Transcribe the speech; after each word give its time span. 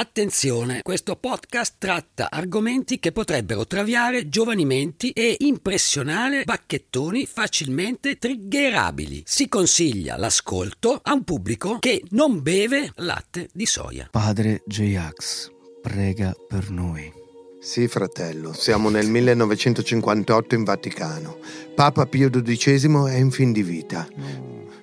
Attenzione, 0.00 0.80
questo 0.80 1.14
podcast 1.14 1.74
tratta 1.76 2.30
argomenti 2.30 2.98
che 2.98 3.12
potrebbero 3.12 3.66
traviare 3.66 4.30
giovani 4.30 4.64
menti 4.64 5.10
e 5.10 5.36
impressionare 5.40 6.44
bacchettoni 6.44 7.26
facilmente 7.26 8.16
triggerabili. 8.16 9.24
Si 9.26 9.46
consiglia 9.46 10.16
l'ascolto 10.16 10.98
a 11.02 11.12
un 11.12 11.22
pubblico 11.22 11.76
che 11.80 12.02
non 12.12 12.40
beve 12.40 12.92
latte 12.94 13.50
di 13.52 13.66
soia. 13.66 14.08
Padre 14.10 14.62
J-Ax, 14.64 15.50
prega 15.82 16.34
per 16.48 16.70
noi. 16.70 17.12
Sì, 17.60 17.86
fratello, 17.86 18.54
siamo 18.54 18.88
nel 18.88 19.06
1958 19.06 20.54
in 20.54 20.64
Vaticano. 20.64 21.40
Papa 21.74 22.06
Pio 22.06 22.30
XII 22.30 23.06
è 23.06 23.16
in 23.16 23.30
fin 23.30 23.52
di 23.52 23.62
vita. 23.62 24.08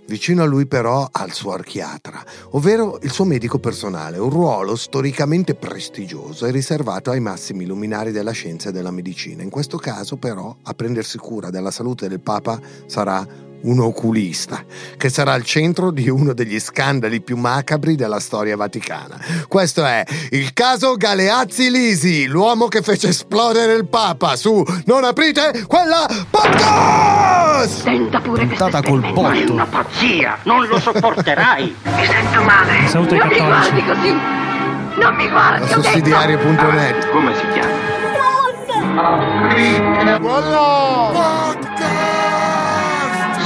Vicino 0.08 0.42
a 0.42 0.46
lui 0.46 0.68
però 0.68 1.05
ha 1.12 1.26
il 1.26 1.34
suo 1.34 1.52
archiatra, 1.52 2.24
ovvero 2.52 2.98
il 3.02 3.12
suo 3.12 3.26
medico 3.26 3.60
personale, 3.60 4.18
un 4.18 4.30
ruolo 4.30 4.78
storicamente 4.78 5.54
prestigioso 5.54 6.46
e 6.46 6.52
riservato 6.52 7.11
ai 7.11 7.20
massimi 7.20 7.66
luminari 7.66 8.11
della 8.11 8.32
scienza 8.32 8.70
e 8.70 8.71
della 8.71 8.92
medicina. 8.92 9.43
In 9.43 9.50
questo 9.50 9.78
caso 9.78 10.16
però 10.16 10.56
a 10.64 10.74
prendersi 10.74 11.18
cura 11.18 11.50
della 11.50 11.71
salute 11.71 12.07
del 12.07 12.21
Papa 12.21 12.57
sarà 12.86 13.46
un 13.61 13.79
oculista, 13.79 14.64
che 14.97 15.10
sarà 15.10 15.34
al 15.34 15.43
centro 15.43 15.92
di 15.92 16.10
uno 16.10 16.34
degli 16.34 16.60
scandali 16.60 17.21
più 17.21 17.38
macabri 17.38 17.96
della 17.96 18.20
storia 18.20 18.56
vaticana. 18.56 19.20
Questo 19.47 19.86
è 19.86 20.04
il 20.32 20.54
caso 20.54 20.96
Galeazzi 20.96 21.70
Lisi, 21.70 22.25
l'uomo 22.25 22.68
che 22.68 22.82
fece 22.82 23.10
esplodere 23.10 23.74
il 23.74 23.88
Papa 23.88 24.36
su 24.36 24.64
Non 24.86 25.04
aprite 25.04 25.64
quella 25.68 26.06
podcast! 26.30 27.83
Senta 27.83 28.20
pure 28.20 28.46
Puntata 28.46 28.82
che 28.82 28.89
col 28.89 29.00
stai 29.00 29.14
botto. 29.14 29.33
È 29.33 29.50
una 29.50 29.66
pazzia, 29.66 30.38
non 30.44 30.66
lo 30.68 30.80
sopporterai. 30.80 31.75
mi 31.83 32.05
sento 32.05 32.42
male. 32.44 32.88
Saluto 32.88 33.14
ai 33.14 33.19
non 33.19 33.28
mi 33.28 33.36
cattolici. 33.36 33.72
guardi 33.72 33.86
così. 33.86 34.11
Non 35.00 35.16
mi 35.16 35.30
guardi. 35.30 35.66
Detto. 35.67 35.81
sussidiario.net 35.81 37.09
Come 37.11 37.36
si 37.36 37.47
chiama? 37.53 37.88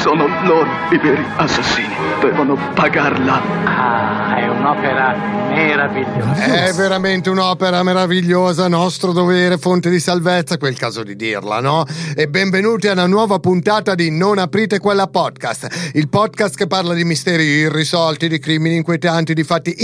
Sono 0.02 0.26
loro 0.48 0.68
i 0.90 0.98
veri 0.98 1.24
assassini. 1.36 1.94
Devono 2.20 2.58
pagarla. 2.74 3.40
Ah, 3.66 4.36
è 4.36 4.48
un'opera 4.48 5.16
meravigliosa. 5.50 6.66
È 6.66 6.74
veramente 6.74 7.30
un'opera 7.30 7.84
meravigliosa, 7.84 8.68
nostro 8.68 9.12
dovere, 9.12 9.60
fonte 9.60 9.92
di 9.92 10.00
salvezza, 10.00 10.58
quel 10.58 10.76
caso 10.76 11.04
di 11.04 11.16
dirla, 11.16 11.60
no? 11.60 11.86
E 12.16 12.28
benvenuti 12.28 12.88
a 12.88 12.94
una 12.94 13.06
nuova 13.06 13.38
puntata 13.38 13.94
di 13.94 14.10
Non 14.10 14.40
aprite 14.40 14.80
quella 14.80 15.06
podcast, 15.06 15.92
il 15.94 16.10
podcast 16.10 16.56
che 16.56 16.66
parla 16.66 16.96
di 16.96 17.04
misteri 17.04 17.44
irrisolti, 17.44 18.28
di 18.28 18.40
crimini 18.40 18.78
inquietanti, 18.78 19.36
di 19.36 19.44
fatti 19.44 19.76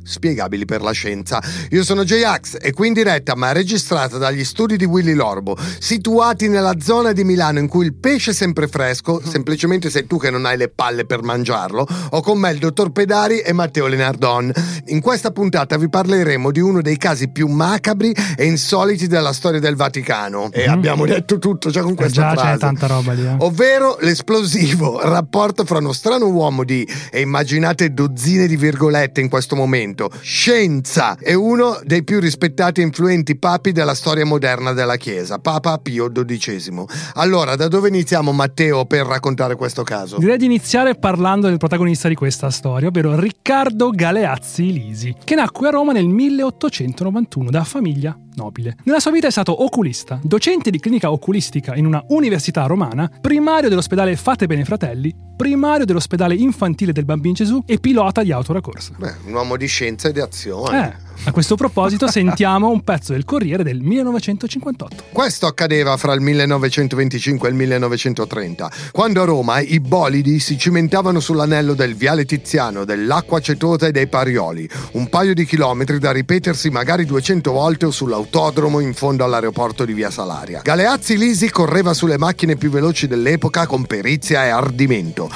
inspiegabili 0.00 0.64
per 0.64 0.82
la 0.82 0.92
scienza. 0.92 1.42
Io 1.70 1.84
sono 1.84 2.04
J-Ax 2.04 2.56
e 2.60 2.72
qui 2.72 2.88
in 2.88 2.92
diretta, 2.92 3.34
ma 3.36 3.52
registrata 3.52 4.18
dagli 4.18 4.44
studi 4.44 4.76
di 4.76 4.84
Willy 4.84 5.12
Lorbo, 5.12 5.56
situati 5.78 6.48
nella 6.48 6.74
zona 6.80 7.12
di 7.12 7.24
Milano 7.24 7.58
in 7.58 7.68
cui 7.68 7.84
il 7.84 7.94
pesce 7.94 8.30
è 8.30 8.34
sempre 8.34 8.66
fresco, 8.68 9.20
semplicemente 9.26 9.90
sei 9.90 10.06
tu 10.06 10.18
che 10.18 10.30
non 10.30 10.46
hai 10.46 10.56
le 10.56 10.68
palle 10.68 11.04
per 11.06 11.22
mangiarlo, 11.22 11.86
ho 12.10 12.20
con 12.22 12.38
me 12.38 12.50
il 12.50 12.58
dottor 12.58 12.90
Pedari 12.90 13.38
e 13.40 13.52
Matteo 13.52 13.86
Lenardon. 13.86 14.52
In 14.86 15.00
questa 15.00 15.30
puntata 15.30 15.76
vi 15.76 15.88
parleremo 15.88 16.50
di 16.50 16.60
uno 16.60 16.80
dei 16.82 16.96
casi 16.96 17.28
più 17.30 17.46
macabri 17.48 18.14
e 18.36 18.44
insoliti 18.46 19.06
della 19.06 19.32
storia 19.32 19.60
del 19.60 19.76
Vaticano. 19.76 20.50
E 20.52 20.66
abbiamo 20.66 21.06
detto 21.06 21.38
tutto 21.38 21.70
già 21.70 21.82
con 21.82 21.92
Eh 21.92 21.96
questa 21.96 22.22
già, 22.22 22.32
frase. 22.32 22.52
c'è 22.52 22.58
tanta 22.58 22.86
roba 22.86 23.12
lì. 23.12 23.24
eh. 23.24 23.36
Ovvero 23.38 23.96
l'esplosivo 24.00 25.00
rapporto 25.06 25.64
fra 25.64 25.78
uno 25.78 25.92
strano 25.92 26.26
uomo 26.26 26.64
di, 26.64 26.86
e 27.10 27.20
immaginate 27.20 27.92
dozzine 27.92 28.46
di 28.46 28.56
virgolette 28.56 29.20
in 29.20 29.28
questo 29.28 29.54
momento, 29.56 29.89
scienza 30.20 31.16
e 31.18 31.34
uno 31.34 31.80
dei 31.84 32.04
più 32.04 32.20
rispettati 32.20 32.80
e 32.80 32.84
influenti 32.84 33.36
papi 33.36 33.72
della 33.72 33.94
storia 33.94 34.24
moderna 34.24 34.72
della 34.72 34.96
Chiesa, 34.96 35.38
Papa 35.38 35.78
Pio 35.78 36.10
XII. 36.10 36.84
Allora, 37.14 37.56
da 37.56 37.68
dove 37.68 37.88
iniziamo 37.88 38.32
Matteo 38.32 38.84
per 38.86 39.06
raccontare 39.06 39.56
questo 39.56 39.82
caso? 39.82 40.18
Direi 40.18 40.36
di 40.36 40.44
iniziare 40.44 40.94
parlando 40.94 41.48
del 41.48 41.58
protagonista 41.58 42.08
di 42.08 42.14
questa 42.14 42.50
storia, 42.50 42.88
ovvero 42.88 43.18
Riccardo 43.18 43.90
Galeazzi 43.90 44.72
Lisi, 44.72 45.14
che 45.24 45.34
nacque 45.34 45.68
a 45.68 45.70
Roma 45.70 45.92
nel 45.92 46.06
1891 46.06 47.50
da 47.50 47.64
famiglia 47.64 48.16
nobile. 48.40 48.76
Nella 48.84 49.00
sua 49.00 49.10
vita 49.10 49.26
è 49.26 49.30
stato 49.30 49.62
oculista, 49.62 50.18
docente 50.22 50.70
di 50.70 50.80
clinica 50.80 51.10
oculistica 51.10 51.74
in 51.74 51.86
una 51.86 52.02
università 52.08 52.64
romana, 52.66 53.10
primario 53.20 53.68
dell'ospedale 53.68 54.16
Fate 54.16 54.46
Bene 54.46 54.64
Fratelli, 54.64 55.14
primario 55.40 55.86
dell'ospedale 55.86 56.34
infantile 56.34 56.92
del 56.92 57.06
Bambino 57.06 57.34
Gesù 57.34 57.62
e 57.64 57.78
pilota 57.78 58.22
di 58.22 58.30
auto 58.30 58.52
da 58.52 58.60
corsa. 58.60 58.92
Beh, 58.98 59.14
un 59.24 59.32
uomo 59.32 59.56
di 59.56 59.66
scienza 59.66 60.08
e 60.08 60.12
di 60.12 60.20
azione. 60.20 60.86
Eh, 60.86 61.08
a 61.24 61.32
questo 61.32 61.54
proposito 61.54 62.08
sentiamo 62.12 62.68
un 62.68 62.82
pezzo 62.82 63.12
del 63.12 63.24
Corriere 63.24 63.62
del 63.62 63.80
1958. 63.80 65.04
Questo 65.12 65.46
accadeva 65.46 65.96
fra 65.96 66.12
il 66.12 66.20
1925 66.20 67.48
e 67.48 67.50
il 67.50 67.56
1930, 67.56 68.70
quando 68.90 69.22
a 69.22 69.24
Roma 69.24 69.60
i 69.60 69.80
bolidi 69.80 70.40
si 70.40 70.58
cimentavano 70.58 71.20
sull'anello 71.20 71.72
del 71.72 71.94
Viale 71.94 72.26
Tiziano, 72.26 72.84
dell'Acqua 72.84 73.38
Acetosa 73.38 73.86
e 73.86 73.92
dei 73.92 74.08
Parioli, 74.08 74.68
un 74.92 75.08
paio 75.08 75.32
di 75.32 75.46
chilometri 75.46 75.98
da 75.98 76.12
ripetersi 76.12 76.68
magari 76.68 77.06
200 77.06 77.50
volte 77.50 77.86
o 77.86 77.90
sull'autodromo 78.30 78.78
in 78.78 78.94
fondo 78.94 79.24
all'aeroporto 79.24 79.84
di 79.84 79.92
Via 79.92 80.10
Salaria. 80.10 80.60
Galeazzi 80.62 81.18
Lisi 81.18 81.50
correva 81.50 81.92
sulle 81.92 82.16
macchine 82.16 82.56
più 82.56 82.70
veloci 82.70 83.08
dell'epoca 83.08 83.66
con 83.66 83.84
perizia 83.84 84.44
e 84.44 84.48
ardimento. 84.50 85.28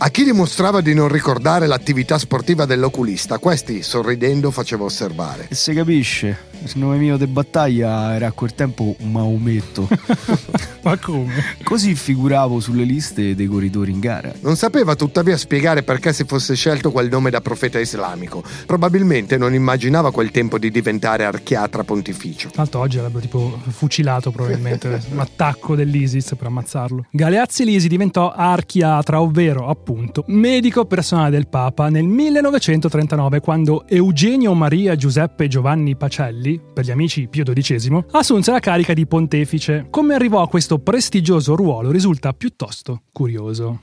A 0.00 0.10
chi 0.10 0.22
dimostrava 0.22 0.80
di 0.80 0.94
non 0.94 1.08
ricordare 1.08 1.66
l'attività 1.66 2.18
sportiva 2.18 2.64
dell'oculista, 2.66 3.38
questi, 3.38 3.82
sorridendo, 3.82 4.52
faceva 4.52 4.84
osservare. 4.84 5.48
E 5.50 5.56
si 5.56 5.74
capisce, 5.74 6.38
il 6.62 6.72
nome 6.74 6.98
mio 6.98 7.16
di 7.16 7.26
battaglia 7.26 8.14
era 8.14 8.28
a 8.28 8.32
quel 8.32 8.54
tempo 8.54 8.94
Maometto. 9.00 9.88
Ma 10.82 10.96
come? 10.98 11.56
Così 11.64 11.96
figuravo 11.96 12.60
sulle 12.60 12.84
liste 12.84 13.34
dei 13.34 13.46
corridori 13.46 13.90
in 13.90 13.98
gara. 13.98 14.32
Non 14.40 14.54
sapeva 14.54 14.94
tuttavia 14.94 15.36
spiegare 15.36 15.82
perché 15.82 16.12
si 16.12 16.24
fosse 16.24 16.54
scelto 16.54 16.92
quel 16.92 17.08
nome 17.08 17.30
da 17.30 17.40
profeta 17.40 17.80
islamico. 17.80 18.44
Probabilmente 18.66 19.36
non 19.36 19.52
immaginava 19.52 20.12
quel 20.12 20.30
tempo 20.30 20.58
di 20.58 20.70
diventare 20.70 21.24
archiatra 21.24 21.82
pontificio. 22.18 22.48
Tra 22.48 22.62
l'altro 22.62 22.80
oggi 22.80 22.98
avrebbero 22.98 23.20
tipo 23.20 23.58
fucilato 23.68 24.30
probabilmente 24.30 25.00
un 25.10 25.20
attacco 25.20 25.76
dell'ISIS 25.76 26.34
per 26.36 26.48
ammazzarlo. 26.48 27.06
Galeazzi 27.10 27.64
Lisi 27.64 27.88
diventò 27.88 28.32
archiatra, 28.32 29.20
ovvero 29.20 29.68
appunto 29.68 30.24
medico 30.26 30.84
personale 30.84 31.30
del 31.30 31.48
Papa 31.48 31.88
nel 31.88 32.04
1939 32.04 33.40
quando 33.40 33.86
Eugenio 33.86 34.52
Maria 34.54 34.96
Giuseppe 34.96 35.46
Giovanni 35.46 35.96
Pacelli, 35.96 36.60
per 36.74 36.84
gli 36.84 36.90
amici 36.90 37.28
Pio 37.28 37.44
XII, 37.44 38.04
assunse 38.10 38.50
la 38.50 38.58
carica 38.58 38.92
di 38.92 39.06
pontefice. 39.06 39.86
Come 39.88 40.14
arrivò 40.14 40.42
a 40.42 40.48
questo 40.48 40.78
prestigioso 40.78 41.54
ruolo 41.54 41.90
risulta 41.90 42.32
piuttosto 42.32 43.02
curioso. 43.12 43.80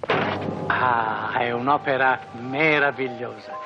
Ah, 0.68 1.38
è 1.40 1.51
un'opera 1.51 2.19
meravigliosa. 2.50 3.66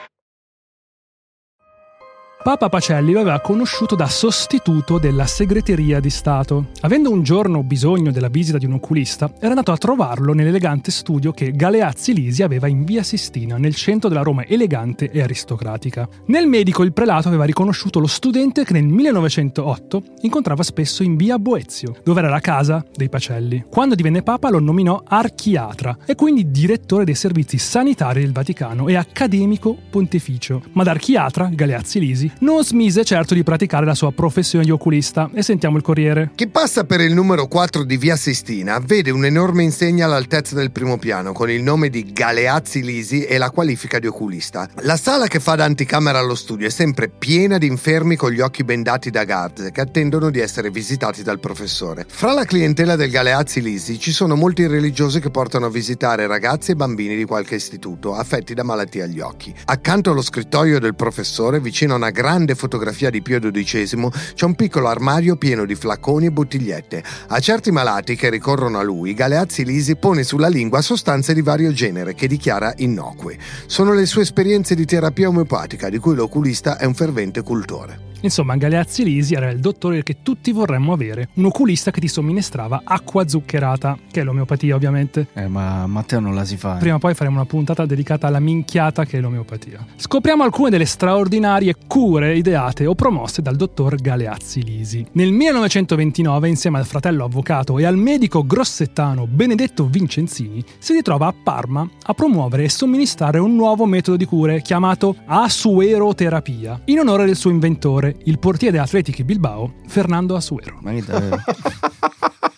Papa 2.41 2.69
Pacelli 2.69 3.11
lo 3.11 3.19
aveva 3.19 3.41
conosciuto 3.41 3.95
da 3.95 4.07
sostituto 4.07 4.97
della 4.97 5.25
segreteria 5.25 5.99
di 5.99 6.09
Stato. 6.09 6.67
Avendo 6.79 7.11
un 7.11 7.21
giorno 7.21 7.63
bisogno 7.63 8.11
della 8.11 8.29
visita 8.29 8.57
di 8.57 8.65
un 8.65 8.71
oculista, 8.73 9.29
era 9.39 9.49
andato 9.49 9.73
a 9.73 9.77
trovarlo 9.77 10.31
nell'elegante 10.31 10.89
studio 10.89 11.33
che 11.33 11.51
Galeazzi 11.51 12.13
Lisi 12.13 12.41
aveva 12.41 12.67
in 12.67 12.85
via 12.85 13.03
Sistina, 13.03 13.57
nel 13.57 13.75
centro 13.75 14.07
della 14.07 14.21
Roma 14.21 14.45
elegante 14.45 15.11
e 15.11 15.21
aristocratica. 15.21 16.07
Nel 16.27 16.47
medico 16.47 16.83
il 16.83 16.93
prelato 16.93 17.27
aveva 17.27 17.43
riconosciuto 17.43 17.99
lo 17.99 18.07
studente 18.07 18.63
che 18.63 18.71
nel 18.71 18.85
1908 18.85 20.03
incontrava 20.21 20.63
spesso 20.63 21.03
in 21.03 21.17
via 21.17 21.37
Boezio, 21.37 21.93
dove 22.05 22.21
era 22.21 22.29
la 22.29 22.39
casa 22.39 22.85
dei 22.95 23.09
Pacelli. 23.09 23.65
Quando 23.69 23.95
divenne 23.95 24.23
Papa 24.23 24.49
lo 24.49 24.59
nominò 24.59 25.03
archiatra 25.05 25.97
e 26.05 26.15
quindi 26.15 26.49
direttore 26.49 27.03
dei 27.03 27.15
servizi 27.15 27.57
sanitari 27.57 28.21
del 28.21 28.31
Vaticano 28.31 28.87
e 28.87 28.95
accademico 28.95 29.75
pontificio. 29.89 30.61
Ma 30.71 30.83
da 30.83 30.91
archiatra, 30.91 31.49
Galeazzi 31.51 31.99
Lisi, 31.99 32.28
non 32.39 32.63
smise 32.63 33.03
certo 33.03 33.33
di 33.33 33.43
praticare 33.43 33.85
la 33.85 33.95
sua 33.95 34.11
professione 34.11 34.65
di 34.65 34.71
oculista 34.71 35.29
e 35.33 35.43
sentiamo 35.43 35.77
il 35.77 35.83
Corriere. 35.83 36.31
Chi 36.35 36.47
passa 36.47 36.83
per 36.83 37.01
il 37.01 37.13
numero 37.13 37.47
4 37.47 37.83
di 37.83 37.97
Via 37.97 38.15
Sistina 38.15 38.79
vede 38.79 39.11
un'enorme 39.11 39.63
insegna 39.63 40.05
all'altezza 40.05 40.55
del 40.55 40.71
primo 40.71 40.97
piano 40.97 41.33
con 41.33 41.49
il 41.49 41.61
nome 41.61 41.89
di 41.89 42.11
Galeazzi 42.11 42.83
Lisi 42.83 43.23
e 43.23 43.37
la 43.37 43.49
qualifica 43.49 43.99
di 43.99 44.07
oculista. 44.07 44.69
La 44.81 44.97
sala 44.97 45.27
che 45.27 45.39
fa 45.39 45.55
da 45.55 45.65
anticamera 45.65 46.19
allo 46.19 46.35
studio 46.35 46.67
è 46.67 46.71
sempre 46.71 47.09
piena 47.09 47.57
di 47.57 47.67
infermi 47.67 48.15
con 48.15 48.31
gli 48.31 48.39
occhi 48.39 48.63
bendati 48.63 49.09
da 49.09 49.23
garze 49.23 49.71
che 49.71 49.81
attendono 49.81 50.29
di 50.29 50.39
essere 50.39 50.69
visitati 50.69 51.23
dal 51.23 51.39
professore. 51.39 52.05
Fra 52.07 52.33
la 52.33 52.45
clientela 52.45 52.95
del 52.95 53.09
Galeazzi 53.09 53.61
Lisi 53.61 53.99
ci 53.99 54.11
sono 54.11 54.35
molti 54.35 54.67
religiosi 54.67 55.19
che 55.19 55.29
portano 55.29 55.67
a 55.67 55.69
visitare 55.69 56.27
ragazzi 56.27 56.71
e 56.71 56.75
bambini 56.75 57.15
di 57.15 57.25
qualche 57.25 57.55
istituto 57.55 58.15
affetti 58.15 58.53
da 58.53 58.63
malattie 58.63 59.03
agli 59.03 59.19
occhi. 59.19 59.53
Accanto 59.65 60.11
allo 60.11 60.21
scrittoio 60.21 60.79
del 60.79 60.95
professore, 60.95 61.59
vicino 61.59 61.93
a 61.93 61.97
una 61.97 62.09
grande 62.19 62.53
fotografia 62.53 63.09
di 63.09 63.21
Pio 63.21 63.39
XII 63.39 64.09
c'è 64.35 64.43
un 64.43 64.53
piccolo 64.53 64.89
armadio 64.89 65.37
pieno 65.37 65.63
di 65.63 65.73
flacconi 65.73 66.25
e 66.25 66.31
bottigliette. 66.31 67.01
A 67.27 67.39
certi 67.39 67.71
malati 67.71 68.17
che 68.17 68.29
ricorrono 68.29 68.77
a 68.77 68.83
lui, 68.83 69.13
Galeazzi 69.13 69.63
Lisi 69.63 69.95
pone 69.95 70.23
sulla 70.23 70.49
lingua 70.49 70.81
sostanze 70.81 71.33
di 71.33 71.41
vario 71.41 71.71
genere 71.71 72.15
che 72.15 72.27
dichiara 72.27 72.73
innocue. 72.79 73.37
Sono 73.67 73.93
le 73.93 74.05
sue 74.05 74.23
esperienze 74.23 74.75
di 74.75 74.83
terapia 74.83 75.29
omeopatica 75.29 75.87
di 75.87 75.97
cui 75.97 76.15
l'oculista 76.15 76.77
è 76.77 76.83
un 76.83 76.93
fervente 76.93 77.41
cultore. 77.41 78.07
Insomma, 78.21 78.57
Galeazzi 78.57 79.05
Lisi 79.05 79.33
era 79.33 79.49
il 79.49 79.59
dottore 79.59 80.03
che 80.03 80.17
tutti 80.21 80.51
vorremmo 80.51 80.91
avere, 80.91 81.29
un 81.35 81.45
oculista 81.45 81.89
che 81.89 82.01
ti 82.01 82.09
somministrava 82.09 82.81
acqua 82.83 83.25
zuccherata, 83.25 83.97
che 84.11 84.19
è 84.19 84.23
l'omeopatia 84.25 84.75
ovviamente. 84.75 85.27
Eh, 85.33 85.47
ma 85.47 85.87
Matteo 85.87 86.19
non 86.19 86.35
la 86.35 86.43
si 86.43 86.57
fa. 86.57 86.75
eh. 86.75 86.79
Prima 86.79 86.95
o 86.95 86.99
poi 86.99 87.13
faremo 87.13 87.37
una 87.37 87.45
puntata 87.45 87.85
dedicata 87.85 88.27
alla 88.27 88.41
minchiata 88.41 89.05
che 89.05 89.19
è 89.19 89.21
l'omeopatia. 89.21 89.85
Scopriamo 89.95 90.43
alcune 90.43 90.69
delle 90.69 90.85
straordinarie 90.85 91.75
cure 91.87 92.08
ideate 92.17 92.85
o 92.85 92.95
promosse 92.95 93.41
dal 93.41 93.55
dottor 93.55 93.95
Galeazzi 93.95 94.63
Lisi. 94.63 95.05
Nel 95.13 95.31
1929, 95.31 96.49
insieme 96.49 96.79
al 96.79 96.85
fratello 96.85 97.25
avvocato 97.25 97.77
e 97.77 97.85
al 97.85 97.97
medico 97.97 98.45
grossettano 98.45 99.27
Benedetto 99.27 99.85
Vincenzini, 99.85 100.63
si 100.79 100.93
ritrova 100.93 101.27
a 101.27 101.33
Parma 101.43 101.87
a 102.03 102.13
promuovere 102.13 102.63
e 102.63 102.69
somministrare 102.69 103.39
un 103.39 103.55
nuovo 103.55 103.85
metodo 103.85 104.17
di 104.17 104.25
cure 104.25 104.61
chiamato 104.61 105.15
asueroterapia, 105.25 106.81
in 106.85 106.99
onore 106.99 107.25
del 107.25 107.35
suo 107.35 107.51
inventore, 107.51 108.15
il 108.23 108.39
portiere 108.39 108.73
dell'Atletico 108.73 109.23
Bilbao, 109.23 109.73
Fernando 109.87 110.35
Asuero. 110.35 110.79
Ma 110.81 110.91
che 110.91 111.03
davvero? 111.05 111.41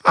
Perché 0.02 0.11